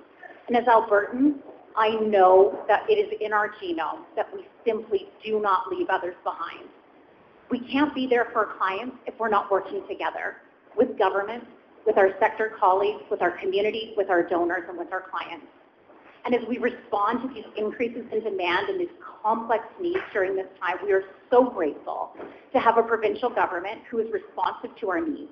And 0.48 0.56
as 0.56 0.64
Albertans, 0.64 1.36
I 1.76 1.90
know 2.00 2.64
that 2.68 2.84
it 2.88 2.94
is 2.94 3.12
in 3.20 3.32
our 3.32 3.50
genome 3.62 4.04
that 4.16 4.28
we 4.34 4.46
simply 4.66 5.08
do 5.24 5.40
not 5.40 5.68
leave 5.70 5.88
others 5.90 6.14
behind. 6.24 6.68
We 7.50 7.60
can't 7.60 7.94
be 7.94 8.06
there 8.06 8.26
for 8.32 8.46
our 8.46 8.56
clients 8.56 8.96
if 9.06 9.14
we're 9.18 9.28
not 9.28 9.50
working 9.50 9.82
together 9.88 10.36
with 10.76 10.98
government, 10.98 11.44
with 11.86 11.96
our 11.96 12.10
sector 12.18 12.52
colleagues, 12.58 13.02
with 13.10 13.22
our 13.22 13.38
community, 13.38 13.94
with 13.96 14.10
our 14.10 14.22
donors, 14.22 14.64
and 14.68 14.76
with 14.76 14.92
our 14.92 15.04
clients. 15.10 15.46
And 16.24 16.34
as 16.34 16.40
we 16.48 16.58
respond 16.58 17.22
to 17.22 17.32
these 17.32 17.44
increases 17.56 18.02
in 18.12 18.24
demand 18.24 18.68
and 18.68 18.80
these 18.80 18.94
complex 19.22 19.62
needs 19.80 20.00
during 20.12 20.34
this 20.34 20.48
time, 20.60 20.76
we 20.84 20.92
are 20.92 21.04
so 21.30 21.48
grateful 21.48 22.10
to 22.52 22.58
have 22.58 22.78
a 22.78 22.82
provincial 22.82 23.30
government 23.30 23.82
who 23.88 24.00
is 24.00 24.06
responsive 24.12 24.76
to 24.80 24.90
our 24.90 25.00
needs. 25.00 25.30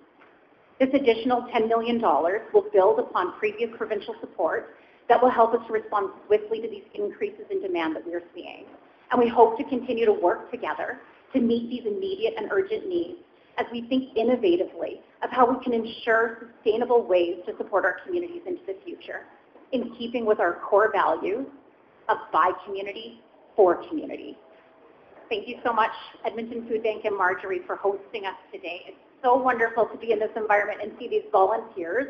This 0.78 0.90
additional 0.94 1.42
$10 1.52 1.68
million 1.68 2.00
will 2.00 2.66
build 2.72 3.00
upon 3.00 3.36
previous 3.38 3.70
provincial 3.76 4.14
support 4.20 4.76
that 5.08 5.20
will 5.20 5.30
help 5.30 5.52
us 5.52 5.66
to 5.66 5.72
respond 5.72 6.10
swiftly 6.26 6.60
to 6.60 6.68
these 6.68 6.84
increases 6.94 7.44
in 7.50 7.60
demand 7.60 7.96
that 7.96 8.06
we 8.06 8.14
are 8.14 8.22
seeing. 8.32 8.64
And 9.10 9.20
we 9.20 9.28
hope 9.28 9.58
to 9.58 9.64
continue 9.64 10.06
to 10.06 10.12
work 10.12 10.50
together 10.52 11.00
to 11.34 11.40
meet 11.40 11.68
these 11.68 11.86
immediate 11.86 12.34
and 12.36 12.50
urgent 12.50 12.88
needs 12.88 13.18
as 13.58 13.66
we 13.72 13.82
think 13.88 14.16
innovatively 14.16 15.00
of 15.22 15.30
how 15.30 15.50
we 15.50 15.62
can 15.62 15.72
ensure 15.72 16.50
sustainable 16.56 17.06
ways 17.06 17.36
to 17.46 17.56
support 17.56 17.84
our 17.84 17.96
communities 18.04 18.42
into 18.46 18.62
the 18.66 18.76
future 18.84 19.22
in 19.72 19.94
keeping 19.96 20.24
with 20.24 20.40
our 20.40 20.60
core 20.60 20.90
values 20.92 21.46
of 22.08 22.16
by 22.32 22.50
community, 22.64 23.20
for 23.56 23.86
community. 23.88 24.36
Thank 25.28 25.48
you 25.48 25.56
so 25.64 25.72
much, 25.72 25.90
Edmonton 26.26 26.66
Food 26.68 26.82
Bank 26.82 27.04
and 27.04 27.16
Marjorie, 27.16 27.60
for 27.66 27.76
hosting 27.76 28.26
us 28.26 28.36
today. 28.52 28.82
It's 28.86 28.96
so 29.22 29.36
wonderful 29.36 29.86
to 29.86 29.98
be 29.98 30.12
in 30.12 30.18
this 30.18 30.30
environment 30.36 30.80
and 30.82 30.92
see 30.98 31.08
these 31.08 31.24
volunteers 31.32 32.08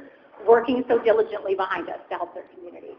working 0.48 0.84
so 0.88 0.98
diligently 0.98 1.54
behind 1.54 1.88
us 1.88 2.00
to 2.10 2.16
help 2.16 2.34
their 2.34 2.44
community. 2.54 2.96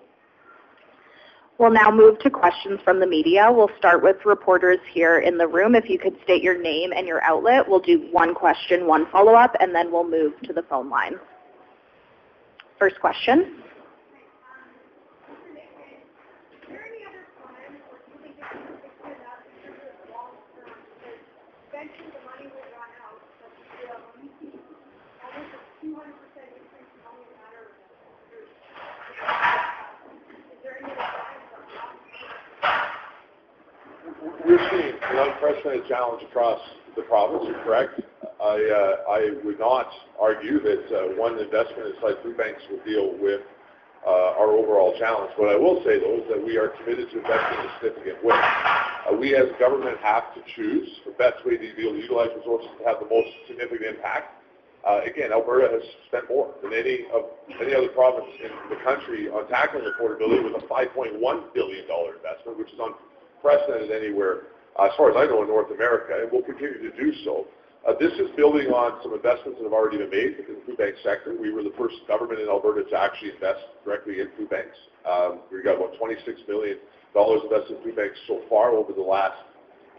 We'll 1.58 1.72
now 1.72 1.90
move 1.90 2.20
to 2.20 2.30
questions 2.30 2.82
from 2.84 3.00
the 3.00 3.08
media. 3.08 3.48
We'll 3.50 3.70
start 3.78 4.04
with 4.04 4.18
reporters 4.26 4.80
here 4.94 5.20
in 5.20 5.38
the 5.38 5.48
room. 5.48 5.74
If 5.74 5.90
you 5.90 5.98
could 5.98 6.18
state 6.24 6.44
your 6.44 6.62
name 6.62 6.92
and 6.92 7.08
your 7.08 7.24
outlet, 7.24 7.68
we'll 7.68 7.80
do 7.80 8.10
one 8.12 8.36
question, 8.36 8.88
one 8.88 9.10
follow-up, 9.10 9.56
and 9.62 9.74
then 9.74 9.90
we'll 9.90 10.10
move 10.10 10.34
to 10.44 10.54
the 10.54 10.64
phone 10.64 10.90
line. 10.90 11.16
First 12.78 13.00
question. 13.00 13.62
We're 34.48 34.70
seeing 34.70 34.94
an 35.16 35.32
unprecedented 35.32 35.88
challenge 35.88 36.24
across 36.24 36.60
the 36.96 37.04
province, 37.04 37.44
you're 37.48 37.64
correct. 37.64 38.00
I, 38.42 38.56
uh, 38.60 39.12
I 39.12 39.20
would 39.44 39.60
not 39.60 39.88
argue 40.20 40.60
that 40.60 40.84
uh, 40.92 41.16
one 41.16 41.40
investment 41.40 41.96
inside 41.96 42.20
food 42.24 42.38
banks 42.38 42.62
will 42.70 42.84
deal 42.84 43.16
with 43.20 43.42
uh, 44.06 44.40
our 44.40 44.52
overall 44.52 44.94
challenge. 45.00 45.32
What 45.38 45.50
I 45.50 45.58
will 45.58 45.82
say, 45.84 46.00
though, 46.00 46.20
is 46.20 46.28
that 46.30 46.44
we 46.44 46.58
are 46.58 46.70
committed 46.80 47.10
to 47.12 47.18
investing 47.24 47.60
in 47.60 47.66
a 47.66 47.74
significant 47.80 48.24
way. 48.24 48.36
Uh, 48.38 49.16
we 49.16 49.36
as 49.36 49.48
government 49.58 49.98
have 50.04 50.36
to 50.36 50.42
choose 50.56 50.88
the 51.06 51.12
best 51.16 51.44
way 51.46 51.58
to 51.58 51.64
be 51.64 51.88
able 51.88 51.96
to 51.96 52.04
utilize 52.04 52.30
resources 52.36 52.70
to 52.80 52.84
have 52.86 53.00
the 53.00 53.08
most 53.08 53.30
significant 53.48 53.96
impact. 53.96 54.36
Uh, 54.86 55.02
again, 55.02 55.34
Alberta 55.34 55.74
has 55.74 55.82
spent 56.08 56.30
more 56.30 56.54
than 56.62 56.70
any 56.70 57.10
of 57.10 57.26
any 57.58 57.74
other 57.74 57.90
province 57.90 58.30
in 58.38 58.52
the 58.70 58.78
country 58.84 59.26
on 59.30 59.48
tackling 59.50 59.82
affordability 59.82 60.46
with 60.46 60.62
a 60.62 60.66
$5.1 60.70 61.18
billion 61.18 61.86
investment, 61.90 62.54
which 62.60 62.70
is 62.70 62.78
unprecedented 62.78 63.90
anywhere, 63.90 64.54
as 64.80 64.92
far 64.98 65.10
as 65.10 65.16
I 65.16 65.26
know, 65.26 65.42
in 65.42 65.48
North 65.48 65.72
America, 65.72 66.20
and 66.20 66.32
will 66.32 66.44
continue 66.44 66.84
to 66.84 66.96
do 66.98 67.14
so. 67.24 67.48
Uh, 67.88 67.94
this 68.00 68.12
is 68.14 68.28
building 68.36 68.74
on 68.74 68.98
some 69.04 69.14
investments 69.14 69.62
that 69.62 69.64
have 69.64 69.74
already 69.74 70.02
been 70.02 70.10
made 70.10 70.42
in 70.42 70.58
the 70.58 70.62
food 70.66 70.78
bank 70.78 70.96
sector. 71.04 71.38
We 71.38 71.54
were 71.54 71.62
the 71.62 71.76
first 71.78 71.96
government 72.08 72.42
in 72.42 72.50
Alberta 72.50 72.84
to 72.84 72.98
actually 72.98 73.38
invest 73.38 73.62
directly 73.86 74.20
in 74.20 74.28
food 74.36 74.50
banks. 74.50 74.76
Um, 75.06 75.46
we've 75.54 75.64
got 75.64 75.78
about 75.78 75.94
$26 76.02 76.48
million 76.50 76.82
invested 77.16 77.78
in 77.78 77.84
food 77.84 77.96
banks 77.96 78.18
so 78.28 78.42
far 78.50 78.72
over 78.72 78.92
the 78.92 79.06
last 79.06 79.38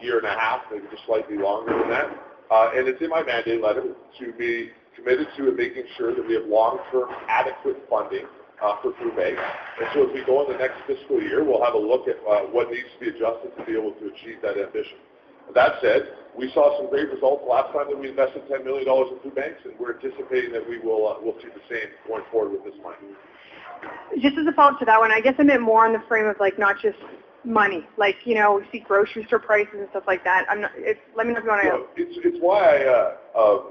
year 0.02 0.18
and 0.18 0.26
a 0.26 0.34
half, 0.34 0.62
maybe 0.70 0.84
just 0.90 1.06
slightly 1.06 1.38
longer 1.38 1.72
than 1.72 1.88
that. 1.88 2.10
Uh, 2.50 2.70
and 2.74 2.88
it's 2.88 3.00
in 3.00 3.08
my 3.08 3.22
mandate 3.22 3.62
letter 3.62 3.94
to 4.18 4.32
be 4.34 4.70
committed 4.94 5.26
to 5.36 5.48
and 5.48 5.56
making 5.56 5.84
sure 5.96 6.14
that 6.14 6.26
we 6.26 6.34
have 6.34 6.44
long-term 6.46 7.08
adequate 7.28 7.76
funding 7.88 8.26
for 8.60 8.92
food 8.98 9.16
banks. 9.16 9.40
And 9.80 9.88
so 9.92 10.08
as 10.08 10.14
we 10.14 10.24
go 10.24 10.44
in 10.44 10.52
the 10.52 10.58
next 10.58 10.80
fiscal 10.86 11.20
year, 11.20 11.44
we'll 11.44 11.62
have 11.62 11.74
a 11.74 11.78
look 11.78 12.08
at 12.08 12.16
uh, 12.24 12.48
what 12.50 12.70
needs 12.70 12.88
to 12.94 12.98
be 13.00 13.08
adjusted 13.08 13.52
to 13.56 13.62
be 13.64 13.72
able 13.72 13.92
to 13.92 14.12
achieve 14.12 14.40
that 14.42 14.56
ambition. 14.56 14.98
That 15.54 15.78
said, 15.80 16.10
we 16.36 16.50
saw 16.52 16.76
some 16.78 16.90
great 16.90 17.08
results 17.12 17.44
last 17.48 17.72
time 17.72 17.86
that 17.88 17.98
we 17.98 18.08
invested 18.08 18.42
$10 18.50 18.64
million 18.64 18.88
in 18.88 19.18
food 19.22 19.34
banks, 19.34 19.60
and 19.64 19.78
we're 19.78 19.94
anticipating 19.94 20.52
that 20.52 20.68
we 20.68 20.78
will 20.78 21.06
uh, 21.06 21.14
we'll 21.22 21.38
see 21.38 21.48
the 21.48 21.62
same 21.70 21.86
going 22.08 22.24
forward 22.32 22.52
with 22.52 22.64
this 22.64 22.74
money. 22.82 23.14
Just 24.20 24.36
as 24.38 24.46
a 24.46 24.52
follow-up 24.52 24.80
to 24.80 24.84
that 24.86 24.98
one, 24.98 25.12
I 25.12 25.20
guess 25.20 25.34
I 25.38 25.44
meant 25.44 25.62
more 25.62 25.86
on 25.86 25.92
the 25.92 26.02
frame 26.08 26.26
of 26.26 26.36
like 26.40 26.58
not 26.58 26.80
just 26.82 26.98
money, 27.44 27.86
like 27.96 28.16
you 28.24 28.34
know, 28.34 28.56
we 28.60 28.66
see 28.72 28.84
grocery 28.84 29.24
store 29.26 29.38
prices 29.38 29.74
and 29.78 29.86
stuff 29.90 30.04
like 30.06 30.24
that. 30.24 30.46
I'm 30.50 30.62
not. 30.62 30.72
It's, 30.76 30.98
let 31.14 31.26
me 31.26 31.32
know 31.32 31.38
if 31.38 31.44
you 31.44 31.50
want 31.50 31.62
to. 31.62 31.68
So 31.68 31.86
it's, 31.96 32.18
it's 32.24 32.38
why 32.40 32.58
I 32.58 32.84
uh, 32.84 33.16
uh, 33.38 33.62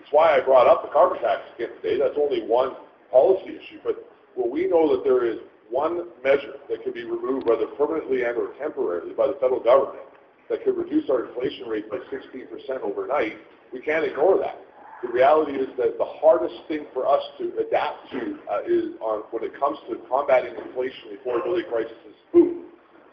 it's 0.00 0.12
why 0.12 0.36
I 0.36 0.40
brought 0.40 0.68
up 0.68 0.82
the 0.82 0.92
carbon 0.92 1.20
tax 1.20 1.42
again 1.56 1.70
today. 1.82 1.98
That's 1.98 2.16
only 2.16 2.46
one 2.46 2.76
policy 3.10 3.56
issue, 3.56 3.80
but 3.82 4.07
well, 4.38 4.48
we 4.48 4.68
know 4.68 4.94
that 4.94 5.02
there 5.02 5.26
is 5.26 5.38
one 5.68 6.06
measure 6.22 6.54
that 6.70 6.84
can 6.84 6.92
be 6.92 7.02
removed, 7.02 7.48
whether 7.48 7.66
permanently 7.74 8.22
and 8.22 8.38
or 8.38 8.54
temporarily, 8.54 9.12
by 9.12 9.26
the 9.26 9.34
federal 9.42 9.58
government 9.58 10.06
that 10.48 10.64
could 10.64 10.78
reduce 10.78 11.10
our 11.10 11.26
inflation 11.26 11.66
rate 11.66 11.90
by 11.90 11.98
16% 12.06 12.46
overnight. 12.80 13.36
We 13.72 13.80
can't 13.80 14.04
ignore 14.04 14.38
that. 14.38 14.62
The 15.02 15.10
reality 15.10 15.52
is 15.52 15.68
that 15.76 15.98
the 15.98 16.06
hardest 16.22 16.54
thing 16.68 16.86
for 16.94 17.06
us 17.06 17.22
to 17.38 17.52
adapt 17.66 18.10
to 18.12 18.38
uh, 18.50 18.62
is 18.62 18.94
on 19.02 19.26
when 19.30 19.42
it 19.42 19.58
comes 19.58 19.78
to 19.90 19.98
combating 20.08 20.54
inflation, 20.54 21.10
the 21.10 21.18
affordability 21.18 21.68
crisis 21.68 21.98
is 22.08 22.14
food. 22.32 22.64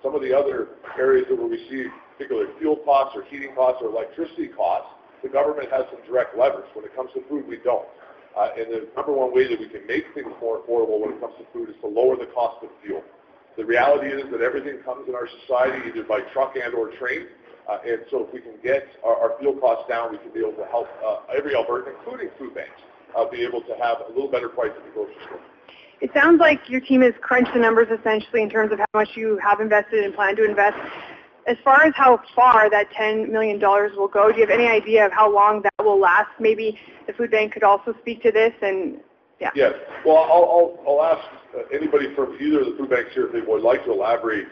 Some 0.02 0.14
of 0.14 0.22
the 0.22 0.34
other 0.34 0.78
areas 0.98 1.26
that 1.30 1.36
we 1.36 1.58
see, 1.70 1.90
particularly 2.18 2.54
fuel 2.60 2.78
costs 2.86 3.18
or 3.18 3.24
heating 3.26 3.54
costs 3.56 3.82
or 3.82 3.90
electricity 3.90 4.48
costs, 4.48 4.94
the 5.22 5.30
government 5.30 5.70
has 5.72 5.86
some 5.90 6.02
direct 6.06 6.38
leverage. 6.38 6.70
When 6.74 6.86
it 6.86 6.96
comes 6.96 7.10
to 7.14 7.22
food, 7.28 7.48
we 7.48 7.58
don't. 7.58 7.90
Uh, 8.36 8.50
and 8.60 8.68
the 8.68 8.88
number 8.96 9.14
one 9.14 9.34
way 9.34 9.48
that 9.48 9.60
we 9.60 9.68
can 9.70 9.88
make 9.88 10.04
things 10.14 10.28
more 10.42 10.60
affordable 10.60 11.00
when 11.00 11.14
it 11.14 11.22
comes 11.22 11.34
to 11.40 11.46
food 11.54 11.70
is 11.70 11.76
to 11.82 11.88
lower 11.88 12.18
the 12.18 12.28
cost 12.36 12.64
of 12.64 12.70
fuel. 12.84 13.02
The 13.56 13.64
reality 13.64 14.08
is 14.08 14.30
that 14.32 14.42
everything 14.42 14.84
comes 14.84 15.08
in 15.08 15.16
our 15.16 15.30
society 15.42 15.88
either 15.88 16.04
by 16.04 16.20
truck 16.34 16.56
and 16.62 16.74
or 16.74 16.92
train. 17.00 17.28
Uh, 17.70 17.80
and 17.88 18.04
so 18.12 18.28
if 18.28 18.34
we 18.34 18.42
can 18.42 18.60
get 18.62 18.88
our, 19.04 19.16
our 19.16 19.40
fuel 19.40 19.56
costs 19.56 19.88
down, 19.88 20.12
we 20.12 20.18
can 20.20 20.32
be 20.34 20.40
able 20.40 20.54
to 20.54 20.66
help 20.66 20.88
uh, 21.04 21.24
every 21.36 21.54
Albertan, 21.56 21.96
including 21.98 22.30
food 22.38 22.54
banks, 22.54 22.76
uh, 23.18 23.24
be 23.30 23.42
able 23.42 23.62
to 23.62 23.74
have 23.82 24.04
a 24.06 24.12
little 24.12 24.30
better 24.30 24.50
price 24.50 24.72
at 24.76 24.84
the 24.84 24.92
grocery 24.92 25.16
store. 25.26 25.40
It 26.02 26.12
sounds 26.14 26.42
like 26.42 26.70
your 26.70 26.82
team 26.82 27.02
has 27.02 27.14
crunched 27.22 27.54
the 27.54 27.60
numbers 27.60 27.88
essentially 27.88 28.44
in 28.44 28.50
terms 28.50 28.74
of 28.74 28.80
how 28.80 28.86
much 28.94 29.10
you 29.16 29.40
have 29.42 29.62
invested 29.62 30.04
and 30.04 30.14
plan 30.14 30.36
to 30.36 30.44
invest. 30.44 30.78
As 31.48 31.58
far 31.64 31.84
as 31.84 31.94
how 31.96 32.20
far 32.36 32.70
that 32.72 32.90
$10 32.92 33.30
million 33.30 33.60
will 33.60 34.08
go, 34.08 34.32
do 34.32 34.40
you 34.40 34.48
have 34.48 34.50
any 34.50 34.68
idea 34.68 35.06
of 35.06 35.12
how 35.12 35.32
long 35.32 35.62
that 35.62 35.86
will 35.86 36.00
last? 36.00 36.30
Maybe 36.40 36.78
the 37.06 37.14
food 37.14 37.30
bank 37.30 37.54
could 37.54 37.64
also 37.64 37.94
speak 38.02 38.24
to 38.24 38.32
this 38.32 38.54
and 38.62 38.98
yeah. 39.40 39.52
Yes. 39.54 39.74
Well, 40.06 40.18
I'll, 40.18 40.48
I'll, 40.48 40.80
I'll 40.88 41.04
ask 41.04 41.28
uh, 41.54 41.68
anybody 41.76 42.08
from 42.16 42.38
either 42.40 42.62
of 42.62 42.72
the 42.72 42.76
food 42.80 42.90
banks 42.90 43.12
here 43.14 43.28
if 43.28 43.34
they 43.34 43.42
would 43.42 43.62
like 43.62 43.84
to 43.84 43.92
elaborate 43.92 44.48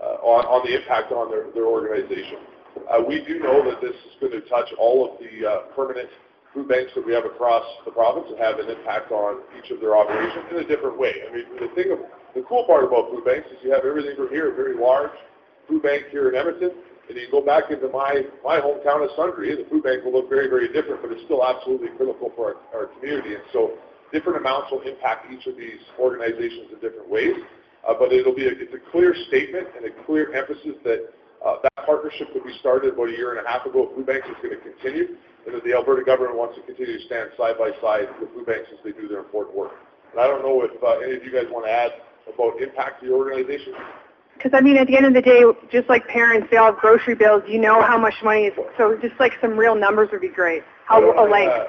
uh, 0.00 0.22
on, 0.22 0.46
on 0.46 0.62
the 0.64 0.78
impact 0.78 1.10
on 1.10 1.28
their, 1.28 1.50
their 1.52 1.66
organization. 1.66 2.38
Uh, 2.86 3.02
we 3.02 3.18
do 3.26 3.40
know 3.40 3.66
that 3.68 3.82
this 3.82 3.98
is 4.06 4.14
going 4.22 4.30
to 4.30 4.40
touch 4.48 4.70
all 4.78 5.10
of 5.10 5.18
the 5.18 5.42
uh, 5.42 5.74
permanent 5.74 6.08
food 6.54 6.68
banks 6.68 6.92
that 6.94 7.04
we 7.04 7.12
have 7.12 7.26
across 7.26 7.66
the 7.84 7.90
province 7.90 8.30
and 8.30 8.38
have 8.38 8.62
an 8.62 8.70
impact 8.70 9.10
on 9.10 9.42
each 9.58 9.74
of 9.74 9.80
their 9.80 9.98
operations 9.98 10.46
in 10.54 10.62
a 10.62 10.66
different 10.70 10.96
way. 10.96 11.12
I 11.28 11.34
mean, 11.34 11.44
the 11.58 11.68
thing, 11.74 11.90
of, 11.90 11.98
the 12.38 12.46
cool 12.46 12.62
part 12.62 12.84
about 12.86 13.10
food 13.10 13.26
banks 13.26 13.50
is 13.50 13.58
you 13.66 13.74
have 13.74 13.84
everything 13.84 14.14
from 14.14 14.30
here, 14.30 14.54
very 14.54 14.78
large 14.78 15.12
food 15.68 15.82
bank 15.82 16.04
here 16.10 16.28
in 16.28 16.34
Edmonton, 16.34 16.72
and 17.08 17.16
you 17.16 17.28
go 17.30 17.40
back 17.40 17.70
into 17.70 17.88
my, 17.88 18.24
my 18.44 18.60
hometown 18.60 19.04
of 19.04 19.10
Sundre, 19.16 19.56
the 19.56 19.66
food 19.70 19.82
bank 19.82 20.04
will 20.04 20.12
look 20.12 20.28
very, 20.28 20.48
very 20.48 20.68
different, 20.72 21.00
but 21.00 21.12
it's 21.12 21.24
still 21.24 21.44
absolutely 21.44 21.88
critical 21.96 22.32
for 22.36 22.56
our, 22.72 22.80
our 22.80 22.86
community. 22.98 23.34
And 23.34 23.44
so 23.52 23.78
different 24.12 24.38
amounts 24.38 24.70
will 24.70 24.82
impact 24.82 25.32
each 25.32 25.46
of 25.46 25.56
these 25.56 25.80
organizations 26.00 26.72
in 26.72 26.80
different 26.80 27.08
ways. 27.08 27.36
Uh, 27.88 27.94
but 27.96 28.12
it'll 28.12 28.34
be 28.34 28.44
a, 28.44 28.52
it's 28.52 28.74
a 28.74 28.82
clear 28.90 29.14
statement 29.28 29.68
and 29.76 29.86
a 29.86 29.92
clear 30.04 30.34
emphasis 30.34 30.76
that 30.84 31.08
uh, 31.38 31.54
that 31.62 31.86
partnership 31.86 32.26
that 32.34 32.44
we 32.44 32.52
started 32.58 32.92
about 32.94 33.08
a 33.08 33.14
year 33.14 33.38
and 33.38 33.46
a 33.46 33.48
half 33.48 33.64
ago 33.64 33.86
with 33.86 33.94
food 33.94 34.06
banks 34.10 34.26
is 34.26 34.34
going 34.42 34.50
to 34.50 34.58
continue, 34.58 35.14
and 35.46 35.54
that 35.54 35.62
the 35.62 35.72
Alberta 35.72 36.02
government 36.02 36.34
wants 36.34 36.58
to 36.58 36.62
continue 36.66 36.98
to 36.98 37.04
stand 37.06 37.30
side 37.38 37.54
by 37.54 37.70
side 37.78 38.10
with 38.18 38.28
food 38.34 38.44
banks 38.44 38.66
as 38.74 38.78
they 38.82 38.90
do 38.90 39.06
their 39.06 39.22
important 39.22 39.54
work. 39.54 39.72
And 40.10 40.18
I 40.18 40.26
don't 40.26 40.42
know 40.42 40.66
if 40.66 40.74
uh, 40.82 40.98
any 40.98 41.14
of 41.14 41.22
you 41.22 41.30
guys 41.30 41.46
want 41.46 41.64
to 41.66 41.72
add 41.72 41.94
about 42.26 42.60
impact 42.60 43.00
to 43.00 43.06
your 43.06 43.22
organization. 43.22 43.72
Because 44.38 44.52
I 44.54 44.60
mean, 44.60 44.76
at 44.76 44.86
the 44.86 44.96
end 44.96 45.04
of 45.04 45.14
the 45.14 45.20
day, 45.20 45.42
just 45.70 45.88
like 45.88 46.06
parents, 46.06 46.46
they 46.50 46.58
all 46.58 46.70
have 46.70 46.80
grocery 46.80 47.16
bills. 47.16 47.42
You 47.48 47.58
know 47.58 47.82
how 47.82 47.98
much 47.98 48.14
money 48.22 48.46
is. 48.46 48.54
So 48.78 48.96
just 49.02 49.18
like 49.18 49.32
some 49.40 49.58
real 49.58 49.74
numbers 49.74 50.10
would 50.12 50.20
be 50.20 50.28
great. 50.28 50.62
How 50.86 51.00
like. 51.28 51.48
uh, 51.48 51.64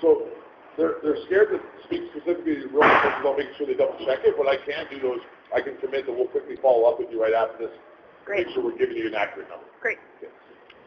so 0.00 0.28
they're, 0.78 0.96
they're 1.02 1.18
scared 1.26 1.48
to 1.50 1.60
speak 1.84 2.02
specifically 2.10 2.56
to 2.56 2.68
real 2.68 2.88
numbers 2.88 3.12
about 3.20 3.36
making 3.36 3.52
sure 3.58 3.66
they 3.66 3.74
double 3.74 3.98
check 4.06 4.20
it. 4.24 4.36
What 4.38 4.48
I 4.48 4.56
can 4.56 4.86
do 4.90 4.98
though 5.00 5.14
is 5.16 5.20
I 5.54 5.60
can 5.60 5.76
commit 5.76 6.06
that 6.06 6.12
we'll 6.12 6.28
quickly 6.28 6.56
follow 6.62 6.88
up 6.90 6.98
with 6.98 7.10
you 7.10 7.22
right 7.22 7.34
after 7.34 7.68
this. 7.68 7.76
Great. 8.24 8.46
Make 8.46 8.54
sure 8.54 8.64
we're 8.64 8.78
giving 8.78 8.96
you 8.96 9.08
an 9.08 9.14
accurate 9.14 9.50
number. 9.50 9.66
Great. 9.82 9.98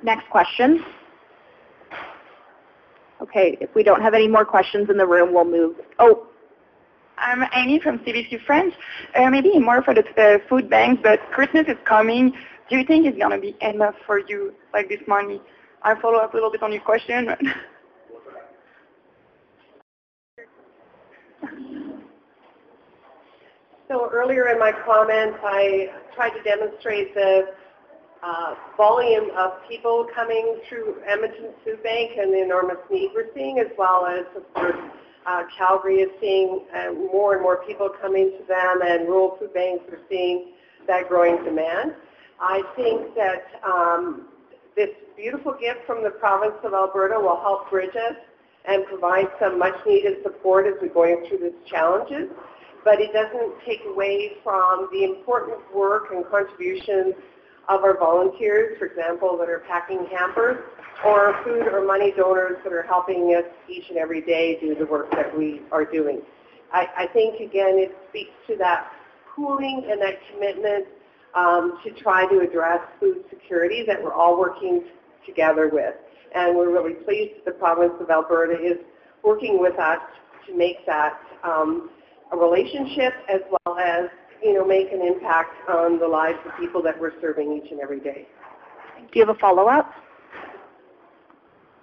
Next 0.03 0.27
question. 0.31 0.83
Okay, 3.21 3.57
if 3.61 3.73
we 3.73 3.83
don't 3.83 4.01
have 4.01 4.13
any 4.13 4.27
more 4.27 4.45
questions 4.45 4.89
in 4.89 4.97
the 4.97 5.05
room, 5.05 5.33
we'll 5.33 5.45
move. 5.45 5.75
Oh, 5.99 6.27
I'm 7.17 7.43
Amy 7.55 7.79
from 7.79 7.97
CBC 7.99 8.45
Friends. 8.45 8.75
Uh, 9.15 9.29
maybe 9.29 9.57
more 9.57 9.81
for 9.81 9.93
the 9.93 10.03
uh, 10.21 10.37
food 10.47 10.69
banks, 10.69 11.01
but 11.03 11.19
Christmas 11.31 11.65
is 11.67 11.77
coming. 11.83 12.31
Do 12.69 12.77
you 12.77 12.85
think 12.85 13.07
it's 13.07 13.17
going 13.17 13.31
to 13.31 13.39
be 13.39 13.55
enough 13.61 13.95
for 14.05 14.19
you, 14.19 14.53
like 14.71 14.87
this 14.87 15.01
money? 15.07 15.41
I'll 15.81 15.99
follow 15.99 16.19
up 16.19 16.33
a 16.33 16.35
little 16.35 16.51
bit 16.51 16.61
on 16.61 16.71
your 16.71 16.81
question. 16.81 17.29
So 23.89 24.09
earlier 24.11 24.49
in 24.49 24.59
my 24.59 24.73
comments, 24.85 25.37
I 25.43 25.87
tried 26.13 26.31
to 26.31 26.43
demonstrate 26.43 27.13
the 27.13 27.53
uh, 28.21 28.55
volume 28.75 29.29
of 29.37 29.53
people 29.69 30.05
coming 30.13 30.59
through 30.67 30.97
Edmonton 31.07 31.53
Food 31.63 31.81
Bank 31.83 32.11
and 32.19 32.33
the 32.33 32.43
enormous 32.43 32.79
need 32.91 33.11
we're 33.15 33.33
seeing, 33.33 33.59
as 33.59 33.67
well 33.77 34.05
as, 34.05 34.25
of 34.35 34.53
course, 34.53 34.75
uh, 35.27 35.43
Calgary 35.57 35.97
is 35.97 36.09
seeing 36.21 36.61
uh, 36.73 36.93
more 36.93 37.33
and 37.33 37.41
more 37.43 37.57
people 37.65 37.89
coming 38.01 38.31
to 38.39 38.45
them, 38.47 38.81
and 38.81 39.07
rural 39.07 39.37
food 39.39 39.53
banks 39.53 39.83
are 39.91 39.99
seeing 40.09 40.53
that 40.87 41.07
growing 41.09 41.43
demand. 41.43 41.93
I 42.39 42.61
think 42.75 43.13
that 43.15 43.43
um, 43.65 44.27
this 44.75 44.89
beautiful 45.15 45.53
gift 45.59 45.85
from 45.85 46.03
the 46.03 46.11
province 46.11 46.55
of 46.63 46.73
Alberta 46.73 47.19
will 47.19 47.41
help 47.41 47.69
bridge 47.69 47.95
us 47.95 48.15
and 48.65 48.85
provide 48.85 49.27
some 49.39 49.59
much-needed 49.59 50.23
support 50.23 50.67
as 50.67 50.73
we're 50.81 50.93
going 50.93 51.25
through 51.27 51.39
these 51.39 51.69
challenges 51.69 52.29
but 52.87 53.01
it 53.01 53.11
doesn't 53.11 53.51
take 53.65 53.81
away 53.85 54.37
from 54.45 54.87
the 54.93 55.03
important 55.03 55.57
work 55.75 56.05
and 56.13 56.23
contributions 56.31 57.13
of 57.69 57.83
our 57.83 57.97
volunteers, 57.97 58.77
for 58.79 58.85
example, 58.85 59.37
that 59.37 59.49
are 59.49 59.63
packing 59.67 60.05
hampers, 60.11 60.57
or 61.05 61.39
food 61.43 61.67
or 61.67 61.85
money 61.85 62.13
donors 62.15 62.57
that 62.63 62.73
are 62.73 62.83
helping 62.83 63.35
us 63.35 63.43
each 63.69 63.83
and 63.89 63.97
every 63.97 64.21
day 64.21 64.57
do 64.59 64.73
the 64.75 64.85
work 64.85 65.11
that 65.11 65.37
we 65.37 65.61
are 65.71 65.85
doing. 65.85 66.21
I, 66.73 66.87
I 66.97 67.07
think, 67.13 67.35
again, 67.39 67.77
it 67.77 67.95
speaks 68.09 68.31
to 68.47 68.55
that 68.57 68.91
pooling 69.35 69.87
and 69.89 70.01
that 70.01 70.15
commitment 70.31 70.87
um, 71.35 71.79
to 71.83 71.91
try 72.01 72.25
to 72.27 72.39
address 72.39 72.79
food 72.99 73.23
security 73.29 73.83
that 73.87 74.01
we're 74.03 74.13
all 74.13 74.39
working 74.39 74.83
together 75.25 75.69
with. 75.71 75.93
And 76.33 76.57
we're 76.57 76.71
really 76.71 76.93
pleased 76.93 77.35
that 77.37 77.45
the 77.45 77.59
province 77.59 77.93
of 77.99 78.09
Alberta 78.09 78.59
is 78.59 78.77
working 79.23 79.61
with 79.61 79.77
us 79.77 79.99
to 80.47 80.57
make 80.57 80.85
that 80.87 81.19
um, 81.43 81.89
a 82.31 82.37
relationship 82.37 83.13
as 83.29 83.41
well 83.51 83.77
as, 83.77 84.09
you 84.43 84.53
know, 84.53 84.65
make 84.65 84.91
an 84.91 85.01
impact 85.01 85.53
on 85.69 85.99
the 85.99 86.07
lives 86.07 86.39
of 86.45 86.57
people 86.59 86.81
that 86.83 86.99
we're 86.99 87.19
serving 87.21 87.51
each 87.53 87.71
and 87.71 87.79
every 87.79 87.99
day. 87.99 88.27
do 88.97 89.19
you 89.19 89.25
have 89.25 89.35
a 89.35 89.39
follow-up? 89.39 89.91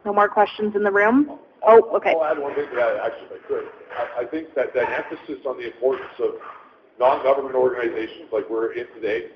No 0.04 0.12
more 0.12 0.28
questions 0.28 0.74
in 0.76 0.82
the 0.82 0.92
room? 0.92 1.38
Oh, 1.66 1.96
okay. 1.96 2.10
I'll 2.10 2.24
add 2.24 2.38
one 2.38 2.54
thing 2.54 2.68
to 2.68 2.76
that, 2.76 2.96
actually, 3.00 3.36
if 3.36 3.44
I 3.44 3.48
could. 3.48 3.64
I, 3.96 4.22
I 4.22 4.24
think 4.26 4.54
that 4.54 4.74
that 4.74 4.90
emphasis 4.90 5.44
on 5.46 5.56
the 5.56 5.66
importance 5.66 6.12
of 6.20 6.34
non-government 6.98 7.54
organizations 7.54 8.28
like 8.32 8.48
we're 8.50 8.72
in 8.72 8.86
today, 8.94 9.28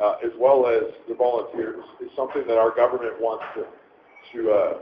uh, 0.00 0.16
as 0.24 0.30
well 0.38 0.68
as 0.68 0.94
the 1.08 1.14
volunteers, 1.14 1.84
is 2.00 2.10
something 2.16 2.46
that 2.46 2.58
our 2.58 2.74
government 2.74 3.20
wants 3.20 3.44
to 3.56 3.66
to 4.32 4.50
uh, 4.50 4.78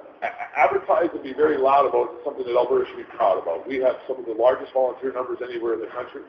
advertise 0.56 1.10
and 1.12 1.22
be 1.22 1.32
very 1.32 1.58
loud 1.58 1.86
about 1.86 2.14
something 2.24 2.44
that 2.46 2.56
Alberta 2.56 2.86
should 2.88 2.96
be 2.96 3.10
proud 3.16 3.42
about. 3.42 3.66
We 3.66 3.76
have 3.78 3.96
some 4.06 4.18
of 4.20 4.26
the 4.26 4.32
largest 4.32 4.72
volunteer 4.72 5.12
numbers 5.12 5.38
anywhere 5.42 5.74
in 5.74 5.80
the 5.80 5.88
country. 5.88 6.22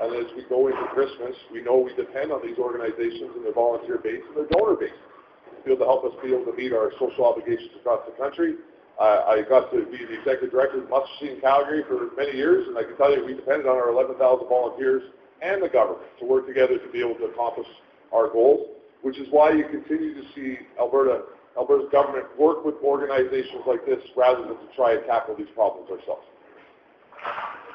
And 0.00 0.16
as 0.16 0.32
we 0.34 0.44
go 0.48 0.68
into 0.68 0.80
Christmas, 0.94 1.36
we 1.52 1.60
know 1.62 1.76
we 1.84 1.92
depend 1.94 2.32
on 2.32 2.40
these 2.40 2.56
organizations 2.56 3.36
and 3.36 3.44
their 3.44 3.52
volunteer 3.52 3.98
base 3.98 4.24
and 4.28 4.36
their 4.36 4.48
donor 4.48 4.76
base 4.76 4.96
to 4.96 5.60
be 5.64 5.72
able 5.72 5.84
to 5.84 5.88
help 5.88 6.04
us 6.08 6.16
be 6.24 6.32
able 6.32 6.48
to 6.48 6.56
meet 6.56 6.72
our 6.72 6.90
social 6.98 7.28
obligations 7.28 7.76
across 7.76 8.00
the 8.08 8.16
country. 8.16 8.56
I 9.00 9.44
got 9.48 9.72
to 9.72 9.84
be 9.88 10.04
the 10.04 10.20
executive 10.20 10.52
director 10.52 10.82
of 10.82 10.90
Mustard 10.90 11.36
in 11.36 11.40
Calgary 11.40 11.84
for 11.88 12.12
many 12.16 12.36
years, 12.36 12.68
and 12.68 12.76
I 12.76 12.84
can 12.84 12.96
tell 12.96 13.12
you 13.14 13.24
we 13.24 13.34
depended 13.34 13.66
on 13.66 13.76
our 13.76 13.88
11,000 13.88 14.20
volunteers 14.48 15.02
and 15.40 15.62
the 15.62 15.68
government 15.68 16.08
to 16.20 16.26
work 16.26 16.46
together 16.46 16.76
to 16.76 16.88
be 16.92 17.00
able 17.00 17.14
to 17.16 17.24
accomplish 17.32 17.66
our 18.12 18.28
goals, 18.28 18.68
which 19.00 19.18
is 19.18 19.26
why 19.30 19.52
you 19.52 19.64
continue 19.68 20.14
to 20.14 20.22
see 20.34 20.58
Alberta 20.78 21.22
Alberta's 21.56 21.88
government 21.90 22.26
work 22.38 22.64
with 22.64 22.76
organizations 22.84 23.64
like 23.66 23.84
this 23.84 23.98
rather 24.16 24.42
than 24.42 24.56
to 24.56 24.68
try 24.76 24.92
and 24.92 25.04
tackle 25.06 25.34
these 25.36 25.50
problems 25.54 25.90
ourselves. 25.90 26.22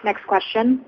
Next 0.03 0.25
question. 0.27 0.85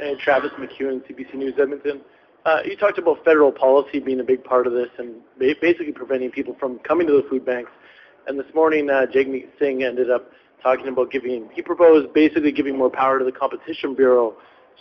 Hey, 0.00 0.14
Travis 0.24 0.50
McEwan, 0.58 1.02
CBC 1.06 1.34
News 1.34 1.52
Edmonton. 1.60 2.00
Uh, 2.46 2.60
you 2.64 2.74
talked 2.74 2.96
about 2.96 3.22
federal 3.22 3.52
policy 3.52 4.00
being 4.00 4.20
a 4.20 4.24
big 4.24 4.42
part 4.42 4.66
of 4.66 4.72
this 4.72 4.88
and 4.96 5.16
ba- 5.38 5.52
basically 5.60 5.92
preventing 5.92 6.30
people 6.30 6.56
from 6.58 6.78
coming 6.78 7.06
to 7.06 7.12
the 7.12 7.28
food 7.28 7.44
banks. 7.44 7.70
And 8.26 8.40
this 8.40 8.46
morning, 8.54 8.88
uh, 8.88 9.04
Jagmeet 9.14 9.48
Singh 9.58 9.82
ended 9.82 10.10
up 10.10 10.30
talking 10.62 10.88
about 10.88 11.10
giving, 11.10 11.50
he 11.52 11.60
proposed 11.60 12.14
basically 12.14 12.50
giving 12.50 12.78
more 12.78 12.88
power 12.88 13.18
to 13.18 13.26
the 13.26 13.30
Competition 13.30 13.94
Bureau 13.94 14.36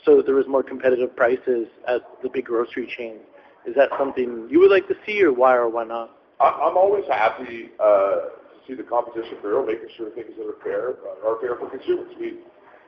so 0.06 0.16
that 0.16 0.26
there 0.26 0.36
was 0.36 0.48
more 0.48 0.64
competitive 0.64 1.14
prices 1.18 1.68
at 1.86 2.00
the 2.24 2.30
big 2.30 2.46
grocery 2.46 2.90
chains. 2.98 3.20
Is 3.66 3.76
that 3.76 3.90
something 4.00 4.48
you 4.50 4.62
would 4.62 4.72
like 4.72 4.88
to 4.88 4.96
see 5.06 5.22
or 5.22 5.34
why 5.34 5.54
or 5.54 5.68
why 5.68 5.84
not? 5.84 6.12
I'm 6.40 6.78
always 6.78 7.04
happy 7.10 7.72
uh, 7.78 7.84
to 7.84 8.58
see 8.66 8.74
the 8.74 8.84
Competition 8.84 9.36
Bureau 9.42 9.66
making 9.66 9.90
sure 9.98 10.12
things 10.12 10.32
that 10.38 10.48
are 10.48 10.64
fair 10.64 10.92
uh, 10.92 11.28
are 11.28 11.42
fair 11.42 11.58
for 11.58 11.70
consumers. 11.70 12.08
We 12.18 12.38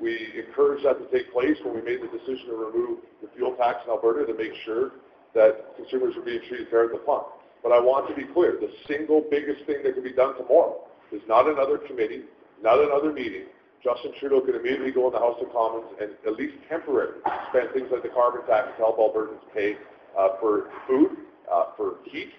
we 0.01 0.33
encouraged 0.35 0.83
that 0.85 0.97
to 0.97 1.05
take 1.13 1.31
place 1.31 1.55
when 1.63 1.75
we 1.75 1.81
made 1.81 2.01
the 2.01 2.09
decision 2.09 2.49
to 2.49 2.55
remove 2.57 2.99
the 3.21 3.29
fuel 3.35 3.53
tax 3.55 3.85
in 3.85 3.91
Alberta 3.91 4.25
to 4.25 4.33
make 4.33 4.51
sure 4.65 4.91
that 5.33 5.77
consumers 5.77 6.17
are 6.17 6.25
being 6.25 6.41
treated 6.49 6.67
fair 6.69 6.85
at 6.85 6.91
the 6.91 6.97
pump. 7.05 7.27
But 7.63 7.71
I 7.71 7.79
want 7.79 8.09
to 8.09 8.15
be 8.15 8.25
clear, 8.33 8.57
the 8.59 8.73
single 8.87 9.23
biggest 9.29 9.63
thing 9.65 9.85
that 9.85 9.93
can 9.93 10.03
be 10.03 10.11
done 10.11 10.35
tomorrow 10.35 10.81
is 11.11 11.21
not 11.27 11.47
another 11.47 11.77
committee, 11.77 12.23
not 12.61 12.79
another 12.79 13.13
meeting. 13.13 13.45
Justin 13.83 14.11
Trudeau 14.19 14.41
can 14.41 14.55
immediately 14.55 14.91
go 14.91 15.07
in 15.07 15.13
the 15.13 15.19
House 15.19 15.37
of 15.41 15.51
Commons 15.53 15.85
and 16.01 16.11
at 16.25 16.33
least 16.33 16.53
temporarily 16.69 17.21
suspend 17.21 17.69
things 17.73 17.89
like 17.91 18.03
the 18.03 18.09
carbon 18.09 18.41
tax 18.45 18.69
to 18.77 18.83
help 18.83 18.97
Albertans 18.97 19.41
pay 19.53 19.77
uh, 20.17 20.37
for 20.39 20.69
food, 20.87 21.17
uh, 21.51 21.73
for 21.77 21.95
heat, 22.05 22.29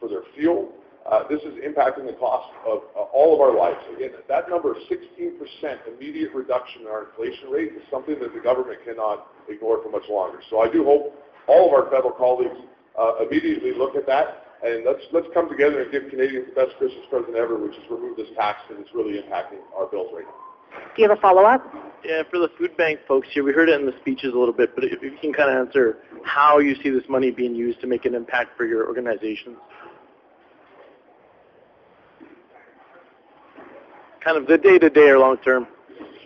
for 0.00 0.08
their 0.08 0.22
fuel. 0.34 0.70
Uh, 1.08 1.26
this 1.26 1.40
is 1.40 1.56
impacting 1.64 2.04
the 2.04 2.12
cost 2.20 2.52
of 2.66 2.84
uh, 2.94 3.08
all 3.16 3.32
of 3.32 3.40
our 3.40 3.56
lives. 3.56 3.80
Again, 3.96 4.10
that 4.28 4.50
number, 4.50 4.74
16% 4.74 5.32
immediate 5.88 6.34
reduction 6.34 6.82
in 6.82 6.88
our 6.88 7.08
inflation 7.08 7.48
rate, 7.48 7.72
is 7.72 7.82
something 7.90 8.20
that 8.20 8.34
the 8.34 8.40
government 8.40 8.78
cannot 8.84 9.28
ignore 9.48 9.82
for 9.82 9.90
much 9.90 10.04
longer. 10.10 10.40
So 10.50 10.60
I 10.60 10.70
do 10.70 10.84
hope 10.84 11.16
all 11.46 11.68
of 11.68 11.72
our 11.72 11.90
federal 11.90 12.12
colleagues 12.12 12.60
uh, 12.98 13.24
immediately 13.24 13.72
look 13.72 13.96
at 13.96 14.06
that, 14.06 14.52
and 14.62 14.84
let's 14.84 15.00
let's 15.12 15.28
come 15.32 15.48
together 15.48 15.80
and 15.80 15.90
give 15.90 16.10
Canadians 16.10 16.52
the 16.52 16.60
best 16.60 16.76
Christmas 16.76 17.06
present 17.08 17.36
ever, 17.36 17.56
which 17.56 17.72
is 17.72 17.84
remove 17.88 18.16
this 18.16 18.28
tax 18.36 18.60
that 18.68 18.78
is 18.78 18.88
really 18.92 19.16
impacting 19.16 19.64
our 19.74 19.86
bills 19.86 20.12
right 20.12 20.24
now. 20.24 20.48
Do 20.94 21.02
you 21.02 21.08
have 21.08 21.16
a 21.16 21.20
follow-up? 21.20 21.64
Yeah, 22.04 22.22
for 22.30 22.38
the 22.38 22.48
food 22.58 22.76
bank 22.76 23.00
folks 23.08 23.28
here, 23.32 23.42
we 23.42 23.52
heard 23.52 23.68
it 23.68 23.80
in 23.80 23.86
the 23.86 23.94
speeches 24.00 24.34
a 24.34 24.38
little 24.38 24.54
bit, 24.54 24.74
but 24.74 24.84
if 24.84 25.02
you 25.02 25.16
can 25.20 25.32
kind 25.32 25.50
of 25.50 25.66
answer 25.66 25.98
how 26.24 26.58
you 26.58 26.74
see 26.82 26.90
this 26.90 27.02
money 27.08 27.30
being 27.30 27.54
used 27.54 27.80
to 27.80 27.86
make 27.86 28.04
an 28.04 28.14
impact 28.14 28.56
for 28.56 28.66
your 28.66 28.86
organizations. 28.86 29.56
Kind 34.24 34.36
of 34.36 34.46
the 34.46 34.58
day-to-day 34.58 35.10
or 35.10 35.18
long-term. 35.18 35.66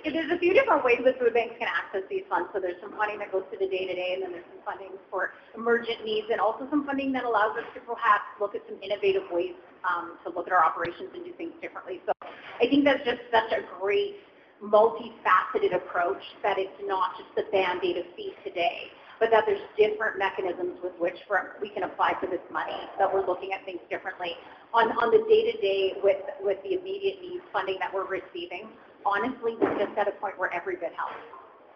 There's 0.03 0.33
a 0.33 0.39
few 0.39 0.53
different 0.53 0.83
ways 0.85 0.99
that 1.05 1.19
food 1.21 1.33
banks 1.33 1.55
can 1.59 1.69
access 1.69 2.03
these 2.11 2.25
funds. 2.29 2.51
So 2.53 2.59
there's 2.59 2.81
some 2.83 2.91
funding 2.97 3.21
that 3.21 3.31
goes 3.31 3.45
to 3.53 3.59
the 3.59 3.69
day-to-day, 3.71 4.19
and 4.19 4.23
then 4.23 4.33
there's 4.33 4.49
some 4.51 4.59
funding 4.67 4.99
for 5.11 5.31
emergent 5.55 6.05
needs, 6.05 6.27
and 6.33 6.41
also 6.41 6.67
some 6.71 6.85
funding 6.85 7.13
that 7.13 7.23
allows 7.23 7.57
us 7.57 7.69
to 7.75 7.81
perhaps 7.87 8.27
look 8.41 8.57
at 8.57 8.63
some 8.67 8.83
innovative 8.83 9.23
ways 9.31 9.55
um, 9.87 10.19
to 10.25 10.35
look 10.35 10.49
at 10.49 10.53
our 10.53 10.65
operations 10.65 11.15
and 11.15 11.25
do 11.25 11.33
things 11.39 11.53
differently. 11.63 12.03
So 12.07 12.13
I 12.59 12.67
think 12.67 12.83
that's 12.83 13.05
just 13.05 13.23
such 13.31 13.53
a 13.55 13.63
great 13.79 14.19
multifaceted 14.59 15.75
approach 15.75 16.23
that 16.43 16.59
it's 16.59 16.75
not 16.83 17.15
just 17.19 17.31
the 17.37 17.47
band-aid 17.53 17.99
of 17.99 18.07
fee 18.17 18.35
today, 18.43 18.91
but 19.21 19.31
that 19.31 19.45
there's 19.47 19.63
different 19.79 20.19
mechanisms 20.19 20.83
with 20.83 20.99
which 20.99 21.19
we 21.61 21.69
can 21.69 21.85
apply 21.85 22.15
for 22.19 22.27
this 22.27 22.43
money, 22.51 22.75
that 22.99 23.07
we're 23.07 23.27
looking 23.27 23.53
at 23.53 23.65
things 23.65 23.81
differently. 23.91 24.35
On, 24.75 24.89
on 24.99 25.11
the 25.11 25.21
day-to-day 25.29 26.01
with, 26.03 26.23
with 26.41 26.57
the 26.65 26.81
immediate 26.81 27.21
needs 27.21 27.45
funding 27.53 27.77
that 27.81 27.93
we're 27.93 28.09
receiving, 28.09 28.69
honestly, 29.05 29.57
we're 29.61 29.77
just 29.79 29.97
at 29.99 30.09
a 30.09 30.13
point 30.13 30.39
where 30.39 30.53
every 30.53 30.77
bit 30.77 30.93
helps. 30.97 31.21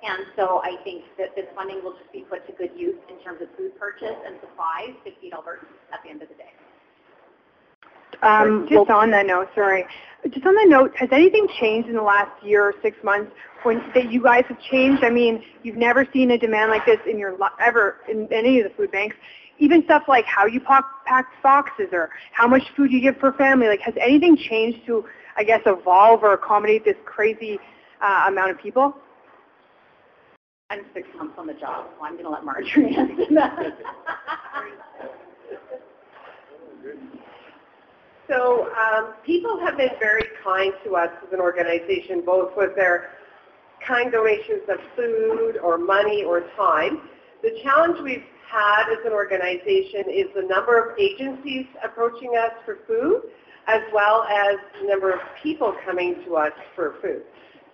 And 0.03 0.25
so 0.37 0.61
I 0.63 0.77
think 0.85 1.05
that 1.19 1.35
this 1.37 1.47
funding 1.55 1.83
will 1.83 1.93
just 1.93 2.11
be 2.13 2.21
put 2.21 2.47
to 2.47 2.53
good 2.53 2.71
use 2.77 2.97
in 3.09 3.23
terms 3.23 3.43
of 3.43 3.49
food 3.57 3.79
purchase 3.79 4.17
and 4.27 4.37
supplies 4.41 4.97
to 5.05 5.11
feed 5.21 5.33
Albertans 5.33 5.77
at 5.93 6.03
the 6.05 6.11
end 6.11 6.23
of 6.23 6.29
the 6.29 6.35
day. 6.35 6.53
Um, 8.23 8.67
Just 8.69 8.91
on 8.91 9.11
that 9.11 9.27
note, 9.27 9.49
sorry. 9.55 9.85
Just 10.31 10.47
on 10.47 10.55
that 10.55 10.69
note, 10.69 10.93
has 10.97 11.09
anything 11.13 11.47
changed 11.61 11.89
in 11.89 11.95
the 11.95 12.03
last 12.03 12.31
year 12.43 12.65
or 12.65 12.75
six 12.83 12.97
months 13.05 13.31
when 13.63 13.83
that 13.95 14.11
you 14.11 14.23
guys 14.23 14.45
have 14.49 14.61
changed? 14.71 15.05
I 15.05 15.11
mean, 15.11 15.43
you've 15.63 15.77
never 15.77 16.07
seen 16.13 16.31
a 16.31 16.39
demand 16.39 16.71
like 16.71 16.87
this 16.87 16.99
in 17.09 17.19
your 17.19 17.37
ever 17.61 17.97
in 18.09 18.27
any 18.33 18.61
of 18.61 18.71
the 18.71 18.75
food 18.77 18.91
banks. 18.91 19.17
Even 19.59 19.83
stuff 19.85 20.05
like 20.09 20.25
how 20.27 20.47
you 20.47 20.61
pack, 20.61 20.85
pack 21.07 21.27
boxes 21.43 21.89
or 21.93 22.11
how 22.33 22.47
much 22.47 22.63
food 22.77 22.93
you 22.93 23.01
give 23.01 23.19
per 23.19 23.33
family. 23.33 23.69
Like, 23.69 23.81
has 23.81 23.95
anything 24.01 24.37
changed 24.37 24.85
to, 24.87 25.05
I 25.37 25.45
guess, 25.45 25.61
evolve 25.67 26.23
or 26.23 26.35
accommodate 26.35 26.85
this 26.85 26.97
crazy 27.05 27.59
uh, 28.03 28.25
amount 28.29 28.51
of 28.51 28.59
people? 28.59 28.95
I'm 30.69 30.85
six 30.93 31.09
months 31.17 31.35
on 31.39 31.47
the 31.47 31.55
job, 31.55 31.87
so 31.97 32.05
I'm 32.05 32.15
going 32.15 32.25
to 32.25 32.31
let 32.31 32.45
Marjorie 32.45 32.95
answer 32.99 33.35
that. 33.35 33.79
So 38.29 38.69
um, 38.75 39.15
people 39.25 39.61
have 39.61 39.77
been 39.77 39.91
very 40.01 40.25
kind 40.43 40.73
to 40.85 40.97
us 40.97 41.11
as 41.25 41.33
an 41.33 41.41
organization, 41.41 42.23
both 42.27 42.57
with 42.57 42.75
their 42.75 43.11
kind 43.87 44.11
donations 44.11 44.63
of 44.69 44.79
food 44.97 45.59
or 45.63 45.79
money 45.79 46.25
or 46.25 46.43
time. 46.57 47.09
The 47.43 47.61
challenge 47.63 47.99
we've 48.03 48.25
had 48.51 48.91
as 48.91 49.05
an 49.05 49.13
organization 49.13 50.11
is 50.11 50.27
the 50.35 50.43
number 50.43 50.79
of 50.79 50.99
agencies 50.99 51.67
approaching 51.85 52.37
us 52.39 52.53
for 52.65 52.79
food, 52.87 53.23
as 53.67 53.83
well 53.93 54.25
as 54.25 54.57
the 54.81 54.89
number 54.89 55.13
of 55.13 55.21
people 55.43 55.75
coming 55.85 56.17
to 56.25 56.37
us 56.37 56.53
for 56.75 56.95
food. 57.03 57.23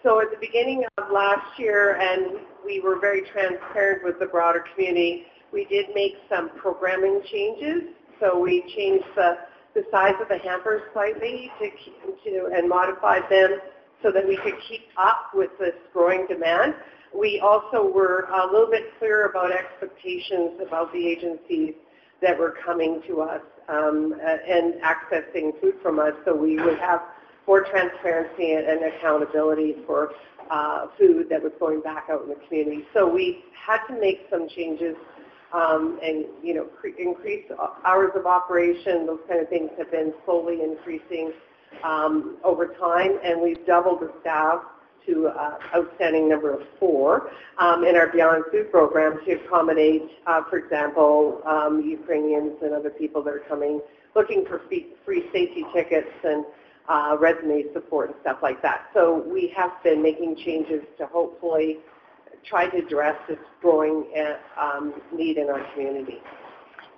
So 0.02 0.20
at 0.20 0.30
the 0.30 0.38
beginning 0.40 0.84
of 0.98 1.10
last 1.12 1.58
year, 1.58 1.96
and 2.00 2.40
we 2.64 2.80
were 2.80 2.98
very 2.98 3.22
transparent 3.32 4.02
with 4.02 4.18
the 4.18 4.26
broader 4.26 4.64
community, 4.74 5.26
we 5.52 5.64
did 5.66 5.86
make 5.94 6.14
some 6.28 6.50
programming 6.56 7.20
changes. 7.30 7.82
So 8.18 8.38
we 8.38 8.62
changed 8.74 9.04
the, 9.14 9.38
the 9.74 9.84
size 9.90 10.14
of 10.20 10.28
the 10.28 10.38
hampers 10.38 10.82
slightly 10.92 11.50
to, 11.60 12.30
to 12.30 12.50
and 12.54 12.68
modified 12.68 13.22
them 13.30 13.58
so 14.02 14.10
that 14.10 14.26
we 14.26 14.36
could 14.36 14.54
keep 14.68 14.88
up 14.96 15.30
with 15.34 15.50
this 15.58 15.74
growing 15.92 16.26
demand. 16.26 16.74
We 17.14 17.40
also 17.40 17.90
were 17.90 18.28
a 18.32 18.46
little 18.50 18.70
bit 18.70 18.84
clearer 18.98 19.28
about 19.28 19.52
expectations 19.52 20.60
about 20.66 20.92
the 20.92 21.06
agencies 21.06 21.74
that 22.22 22.38
were 22.38 22.54
coming 22.64 23.02
to 23.08 23.20
us 23.20 23.42
um, 23.68 24.14
and 24.22 24.74
accessing 24.82 25.60
food 25.60 25.74
from 25.82 25.98
us 25.98 26.12
so 26.24 26.34
we 26.34 26.58
would 26.60 26.78
have 26.78 27.00
more 27.46 27.64
transparency 27.64 28.52
and 28.52 28.84
accountability 28.84 29.76
for 29.86 30.12
uh, 30.50 30.86
food 30.98 31.28
that 31.28 31.42
was 31.42 31.52
going 31.58 31.80
back 31.80 32.06
out 32.10 32.22
in 32.22 32.28
the 32.28 32.38
community. 32.46 32.84
So 32.94 33.08
we 33.08 33.44
had 33.54 33.84
to 33.88 34.00
make 34.00 34.26
some 34.30 34.48
changes 34.48 34.96
um, 35.52 35.98
and 36.02 36.24
you 36.42 36.54
know 36.54 36.64
cre- 36.64 36.98
increase 36.98 37.44
hours 37.84 38.12
of 38.14 38.26
operation. 38.26 39.06
Those 39.06 39.20
kind 39.28 39.40
of 39.40 39.48
things 39.48 39.70
have 39.78 39.90
been 39.90 40.14
slowly 40.24 40.60
increasing 40.62 41.32
um, 41.84 42.36
over 42.44 42.68
time, 42.74 43.18
and 43.24 43.40
we've 43.40 43.64
doubled 43.66 44.00
the 44.00 44.12
staff 44.20 44.62
to 45.06 45.28
uh, 45.28 45.58
outstanding 45.74 46.28
number 46.28 46.52
of 46.52 46.60
four 46.78 47.30
um, 47.58 47.84
in 47.84 47.96
our 47.96 48.08
Beyond 48.12 48.44
Food 48.52 48.70
program 48.70 49.18
to 49.26 49.32
accommodate, 49.32 50.02
uh, 50.26 50.42
for 50.48 50.58
example, 50.58 51.42
um, 51.46 51.82
Ukrainians 51.82 52.58
and 52.62 52.72
other 52.72 52.90
people 52.90 53.22
that 53.24 53.34
are 53.34 53.42
coming 53.48 53.80
looking 54.14 54.44
for 54.46 54.60
free, 54.68 54.88
free 55.04 55.24
safety 55.32 55.64
tickets 55.74 56.10
and 56.24 56.44
uh, 56.88 57.16
resume 57.18 57.64
support 57.72 58.10
and 58.10 58.18
stuff 58.20 58.38
like 58.42 58.60
that. 58.62 58.86
So 58.94 59.24
we 59.26 59.52
have 59.56 59.70
been 59.82 60.02
making 60.02 60.36
changes 60.44 60.82
to 60.98 61.06
hopefully 61.06 61.78
try 62.44 62.68
to 62.68 62.76
address 62.78 63.16
this 63.28 63.38
growing 63.60 64.04
uh, 64.16 64.60
um, 64.60 64.94
need 65.14 65.38
in 65.38 65.48
our 65.48 65.64
community. 65.72 66.20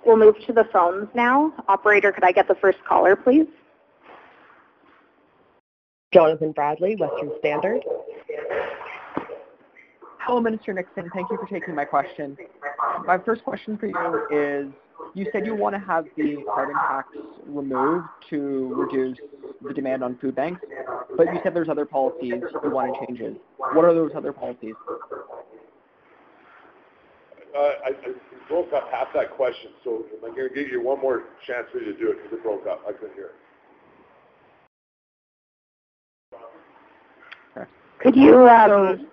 we'll 0.05 0.17
move 0.17 0.35
to 0.47 0.53
the 0.53 0.65
phones 0.73 1.07
now. 1.13 1.53
Operator, 1.67 2.11
could 2.11 2.23
I 2.23 2.31
get 2.31 2.47
the 2.47 2.55
first 2.55 2.79
caller, 2.87 3.15
please? 3.15 3.47
Jonathan 6.13 6.51
Bradley, 6.51 6.95
Western 6.95 7.31
Standard. 7.39 7.81
Hello, 10.19 10.39
Minister 10.39 10.73
Nixon. 10.73 11.09
Thank 11.13 11.29
you 11.29 11.37
for 11.37 11.47
taking 11.47 11.75
my 11.75 11.85
question. 11.85 12.37
My 13.05 13.17
first 13.17 13.43
question 13.43 13.77
for 13.77 13.87
you 13.87 14.27
is, 14.31 14.73
you 15.13 15.27
said 15.31 15.45
you 15.45 15.55
want 15.55 15.75
to 15.75 15.79
have 15.79 16.05
the 16.17 16.37
carbon 16.53 16.75
tax 16.75 17.09
removed 17.45 18.07
to 18.29 18.73
reduce 18.75 19.17
the 19.61 19.73
demand 19.73 20.03
on 20.03 20.17
food 20.17 20.35
banks, 20.35 20.61
but 21.15 21.27
you 21.33 21.39
said 21.43 21.53
there's 21.53 21.69
other 21.69 21.85
policies 21.85 22.41
you 22.63 22.69
want 22.71 22.93
to 22.93 23.05
change 23.05 23.19
it. 23.19 23.39
What 23.57 23.85
are 23.85 23.93
those 23.93 24.11
other 24.15 24.33
policies? 24.33 24.73
Uh, 27.55 27.59
I, 27.59 27.89
I 27.89 28.13
broke 28.49 28.73
up 28.73 28.89
half 28.91 29.07
that 29.13 29.31
question, 29.37 29.71
so 29.83 30.05
I'm 30.25 30.35
going 30.35 30.49
to 30.49 30.55
give 30.55 30.69
you 30.69 30.81
one 30.81 30.99
more 30.99 31.23
chance 31.47 31.67
for 31.71 31.79
you 31.79 31.93
to 31.93 31.97
do 31.97 32.11
it 32.11 32.17
because 32.23 32.39
it 32.39 32.43
broke 32.43 32.67
up. 32.67 32.81
I 32.87 32.91
couldn't 32.91 33.13
hear 33.13 33.25
it. 33.27 33.35
Could 37.99 38.15
you, 38.15 38.47
um, 38.47 38.97
do 38.97 39.07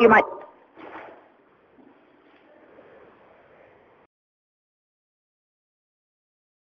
you 0.00 0.08
mind? 0.08 0.24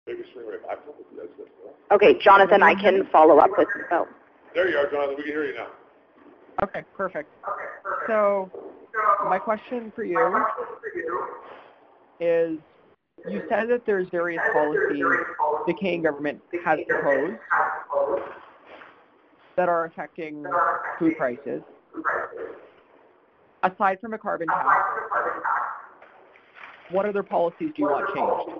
Maybe 0.06 0.20
swing 0.34 0.48
right 0.48 0.68
back 0.68 0.84
to 0.84 0.92
it. 0.92 0.96
That's 1.16 1.30
good. 1.38 1.48
Okay, 1.92 2.18
Jonathan, 2.20 2.64
I 2.64 2.74
can 2.74 3.06
follow 3.12 3.40
up 3.40 3.52
with, 3.58 3.68
oh, 3.92 4.08
There 4.56 4.70
you 4.70 4.78
are, 4.78 4.90
Jonathan. 4.90 5.16
We 5.18 5.24
can 5.24 5.32
hear 5.32 5.46
you 5.46 5.56
now. 5.56 5.68
Okay, 6.64 6.84
perfect. 6.96 7.30
So 8.08 8.50
my 9.26 9.40
question 9.40 9.92
for 9.96 10.04
you 10.04 10.44
is, 12.20 12.58
you 13.30 13.44
said 13.50 13.70
that 13.70 13.86
there's 13.86 14.08
various 14.10 14.42
policies 14.54 15.04
the 15.68 15.74
Canadian 15.74 16.04
government 16.04 16.42
has 16.64 16.80
proposed 16.88 17.38
that 19.62 19.70
are 19.70 19.86
affecting 19.86 20.44
food 20.98 21.16
prices. 21.20 21.62
Aside 23.62 24.00
from 24.02 24.16
a 24.16 24.18
carbon 24.18 24.48
tax, 24.48 24.66
what 26.90 27.06
other 27.06 27.22
policies 27.22 27.70
do 27.76 27.84
you 27.84 27.86
want 27.86 28.08
changed? 28.10 28.60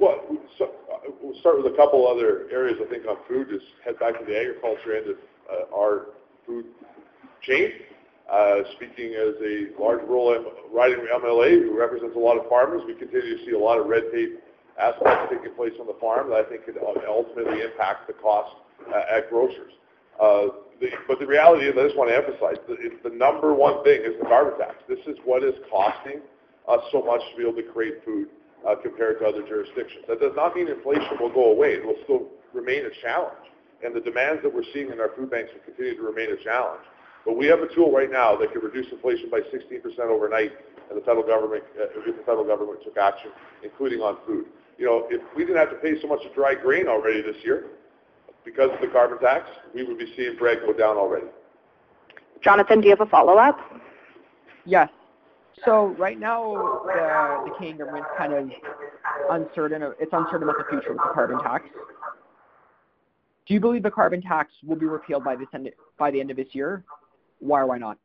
Well, 0.00 0.18
so, 0.58 0.64
uh, 0.92 1.10
we'll 1.22 1.38
start 1.38 1.62
with 1.62 1.72
a 1.72 1.76
couple 1.76 2.08
other 2.08 2.48
areas 2.50 2.76
I 2.84 2.90
think 2.90 3.06
on 3.06 3.18
food. 3.28 3.50
Just 3.52 3.66
head 3.84 4.00
back 4.00 4.18
to 4.18 4.24
the 4.24 4.36
agriculture 4.36 4.96
end 4.96 5.10
of 5.10 5.16
uh, 5.46 5.76
our 5.76 6.06
food 6.44 6.66
chain. 7.42 7.70
Uh, 8.28 8.66
speaking 8.74 9.14
as 9.14 9.38
a 9.46 9.80
large 9.80 10.00
rural 10.08 10.34
M- 10.34 10.46
riding 10.72 11.06
MLA 11.06 11.62
who 11.62 11.78
represents 11.78 12.16
a 12.16 12.18
lot 12.18 12.36
of 12.36 12.48
farmers, 12.48 12.82
we 12.84 12.94
continue 12.94 13.38
to 13.38 13.44
see 13.46 13.52
a 13.52 13.58
lot 13.58 13.78
of 13.78 13.86
red 13.86 14.10
tape 14.12 14.42
aspects 14.80 15.30
taking 15.30 15.54
place 15.54 15.72
on 15.78 15.86
the 15.86 15.96
farm 16.00 16.30
that 16.30 16.46
I 16.46 16.48
think 16.48 16.64
could 16.64 16.78
ultimately 16.82 17.62
impact 17.62 18.08
the 18.08 18.14
cost 18.14 18.56
uh, 18.88 19.16
at 19.16 19.30
grocers. 19.30 19.72
Uh, 20.20 20.48
the, 20.80 20.90
but 21.06 21.18
the 21.18 21.26
reality 21.26 21.66
is, 21.66 21.74
I 21.78 21.84
just 21.84 21.96
want 21.96 22.10
to 22.10 22.16
emphasize, 22.16 22.58
it's 22.68 23.02
the 23.02 23.14
number 23.14 23.54
one 23.54 23.84
thing 23.84 24.02
is 24.02 24.18
the 24.18 24.26
carbon 24.26 24.58
tax. 24.58 24.82
This 24.88 24.98
is 25.06 25.16
what 25.24 25.44
is 25.44 25.54
costing 25.70 26.20
us 26.68 26.80
so 26.90 27.02
much 27.02 27.20
to 27.30 27.36
be 27.36 27.42
able 27.42 27.56
to 27.56 27.68
create 27.70 28.04
food 28.04 28.28
uh, 28.66 28.74
compared 28.76 29.18
to 29.20 29.26
other 29.26 29.42
jurisdictions. 29.46 30.04
That 30.08 30.20
does 30.20 30.34
not 30.36 30.54
mean 30.54 30.68
inflation 30.68 31.18
will 31.20 31.32
go 31.32 31.50
away. 31.50 31.78
It 31.78 31.86
will 31.86 31.98
still 32.04 32.28
remain 32.52 32.86
a 32.86 32.92
challenge. 33.02 33.46
And 33.84 33.94
the 33.94 34.00
demands 34.00 34.42
that 34.42 34.54
we're 34.54 34.66
seeing 34.72 34.90
in 34.90 35.00
our 35.00 35.10
food 35.16 35.30
banks 35.30 35.50
will 35.54 35.62
continue 35.66 35.96
to 35.96 36.02
remain 36.02 36.30
a 36.30 36.38
challenge. 36.42 36.82
But 37.24 37.36
we 37.36 37.46
have 37.46 37.60
a 37.60 37.72
tool 37.74 37.90
right 37.90 38.10
now 38.10 38.36
that 38.36 38.52
can 38.52 38.62
reduce 38.62 38.90
inflation 38.90 39.30
by 39.30 39.40
16% 39.40 39.82
overnight, 40.10 40.52
and 40.90 40.98
the 40.98 41.04
federal 41.04 41.26
government, 41.26 41.62
uh, 41.78 41.94
if 41.94 42.16
the 42.16 42.22
federal 42.22 42.44
government 42.44 42.82
took 42.84 42.96
action, 42.96 43.30
including 43.62 44.00
on 44.00 44.18
food. 44.26 44.46
You 44.78 44.86
know, 44.86 45.06
if 45.10 45.22
we 45.36 45.44
didn't 45.44 45.58
have 45.58 45.70
to 45.70 45.76
pay 45.76 46.00
so 46.00 46.08
much 46.08 46.24
of 46.26 46.34
dry 46.34 46.54
grain 46.54 46.88
already 46.88 47.22
this 47.22 47.36
year, 47.44 47.66
because 48.44 48.70
of 48.72 48.80
the 48.80 48.88
carbon 48.88 49.18
tax, 49.18 49.48
we 49.74 49.84
would 49.84 49.98
be 49.98 50.12
seeing 50.16 50.36
bread 50.36 50.58
go 50.66 50.72
down 50.72 50.96
already. 50.96 51.26
Jonathan, 52.42 52.80
do 52.80 52.88
you 52.88 52.96
have 52.96 53.06
a 53.06 53.10
follow-up? 53.10 53.58
Yes. 54.64 54.88
So 55.64 55.94
right 55.98 56.18
now, 56.18 56.82
the, 56.84 57.50
the 57.50 57.54
Canadian 57.56 57.78
government's 57.78 58.08
kind 58.18 58.32
of 58.32 58.50
uncertain. 59.30 59.82
It's 60.00 60.12
uncertain 60.12 60.42
about 60.42 60.56
the 60.58 60.64
future 60.68 60.90
of 60.90 60.96
the 60.96 61.10
carbon 61.14 61.38
tax. 61.40 61.68
Do 63.46 63.54
you 63.54 63.60
believe 63.60 63.82
the 63.82 63.90
carbon 63.90 64.22
tax 64.22 64.52
will 64.64 64.76
be 64.76 64.86
repealed 64.86 65.24
by 65.24 65.36
this 65.36 65.48
end, 65.54 65.68
by 65.98 66.10
the 66.10 66.20
end 66.20 66.30
of 66.30 66.36
this 66.36 66.48
year? 66.52 66.84
Why 67.40 67.60
or 67.60 67.66
why 67.66 67.78
not? 67.78 67.98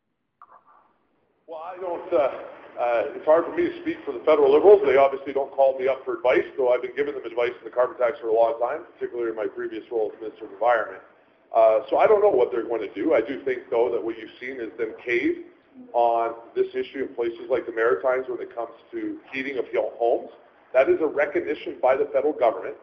Well, 1.47 1.63
I 1.63 1.79
don't. 1.79 2.13
Uh, 2.13 2.29
uh, 2.77 3.17
it's 3.17 3.25
hard 3.25 3.45
for 3.45 3.55
me 3.57 3.65
to 3.65 3.81
speak 3.81 3.97
for 4.05 4.13
the 4.13 4.21
federal 4.21 4.53
Liberals. 4.53 4.81
They 4.85 4.97
obviously 4.97 5.33
don't 5.33 5.49
call 5.51 5.77
me 5.77 5.87
up 5.87 6.05
for 6.05 6.17
advice, 6.17 6.45
though 6.57 6.69
I've 6.69 6.81
been 6.81 6.95
giving 6.95 7.17
them 7.17 7.25
advice 7.25 7.57
on 7.57 7.65
the 7.65 7.73
carbon 7.73 7.97
tax 7.97 8.21
for 8.21 8.29
a 8.29 8.33
long 8.33 8.61
time, 8.61 8.85
particularly 8.93 9.33
in 9.33 9.35
my 9.35 9.49
previous 9.49 9.83
role 9.91 10.13
as 10.13 10.21
Minister 10.21 10.45
of 10.45 10.53
Environment. 10.53 11.01
Uh, 11.49 11.81
so 11.89 11.97
I 11.97 12.05
don't 12.05 12.21
know 12.21 12.29
what 12.29 12.51
they're 12.51 12.67
going 12.67 12.85
to 12.85 12.93
do. 12.93 13.17
I 13.17 13.21
do 13.21 13.41
think, 13.43 13.73
though, 13.73 13.89
that 13.89 13.97
what 13.97 14.17
you've 14.17 14.35
seen 14.39 14.61
is 14.61 14.69
them 14.77 14.93
cave 15.03 15.49
on 15.93 16.35
this 16.55 16.67
issue 16.73 17.05
in 17.07 17.15
places 17.15 17.49
like 17.49 17.65
the 17.65 17.71
Maritimes 17.71 18.25
when 18.29 18.41
it 18.41 18.53
comes 18.53 18.73
to 18.91 19.17
heating 19.33 19.57
of 19.57 19.65
homes. 19.97 20.29
That 20.73 20.89
is 20.89 21.01
a 21.01 21.07
recognition 21.07 21.77
by 21.81 21.95
the 21.95 22.05
federal 22.13 22.33
government 22.33 22.75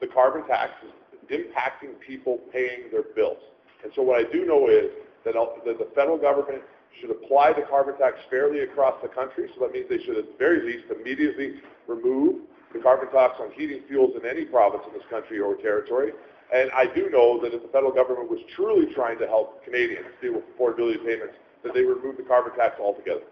that 0.00 0.08
the 0.08 0.12
carbon 0.12 0.46
tax 0.46 0.72
is 0.82 0.90
impacting 1.30 1.98
people 2.00 2.38
paying 2.52 2.90
their 2.90 3.02
bills. 3.14 3.38
And 3.84 3.92
so 3.94 4.02
what 4.02 4.18
I 4.18 4.30
do 4.30 4.46
know 4.46 4.68
is 4.68 4.90
that, 5.24 5.34
that 5.34 5.78
the 5.78 5.88
federal 5.94 6.18
government 6.18 6.62
should 7.00 7.10
apply 7.10 7.52
the 7.52 7.62
carbon 7.68 7.96
tax 7.98 8.18
fairly 8.30 8.60
across 8.60 9.00
the 9.02 9.08
country. 9.08 9.48
So 9.54 9.60
that 9.66 9.72
means 9.72 9.86
they 9.88 10.02
should 10.04 10.16
at 10.16 10.26
the 10.26 10.38
very 10.38 10.64
least 10.64 10.84
immediately 10.90 11.60
remove 11.86 12.42
the 12.72 12.80
carbon 12.80 13.10
tax 13.12 13.34
on 13.40 13.52
heating 13.52 13.82
fuels 13.88 14.14
in 14.20 14.28
any 14.28 14.44
province 14.44 14.82
in 14.86 14.92
this 14.92 15.06
country 15.10 15.40
or 15.40 15.56
territory. 15.56 16.12
And 16.54 16.70
I 16.72 16.86
do 16.86 17.10
know 17.10 17.40
that 17.42 17.54
if 17.54 17.62
the 17.62 17.68
federal 17.68 17.92
government 17.92 18.30
was 18.30 18.40
truly 18.54 18.92
trying 18.94 19.18
to 19.18 19.26
help 19.26 19.64
Canadians 19.64 20.06
deal 20.20 20.34
with 20.34 20.44
affordability 20.56 21.04
payments, 21.04 21.34
that 21.64 21.74
they 21.74 21.82
remove 21.82 22.16
the 22.16 22.22
carbon 22.22 22.54
tax 22.56 22.78
altogether. 22.80 23.22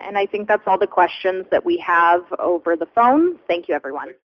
And 0.00 0.18
I 0.18 0.26
think 0.26 0.48
that's 0.48 0.64
all 0.66 0.78
the 0.78 0.86
questions 0.86 1.46
that 1.50 1.64
we 1.64 1.78
have 1.78 2.22
over 2.38 2.76
the 2.76 2.86
phone. 2.94 3.38
Thank 3.46 3.68
you, 3.68 3.74
everyone. 3.74 4.14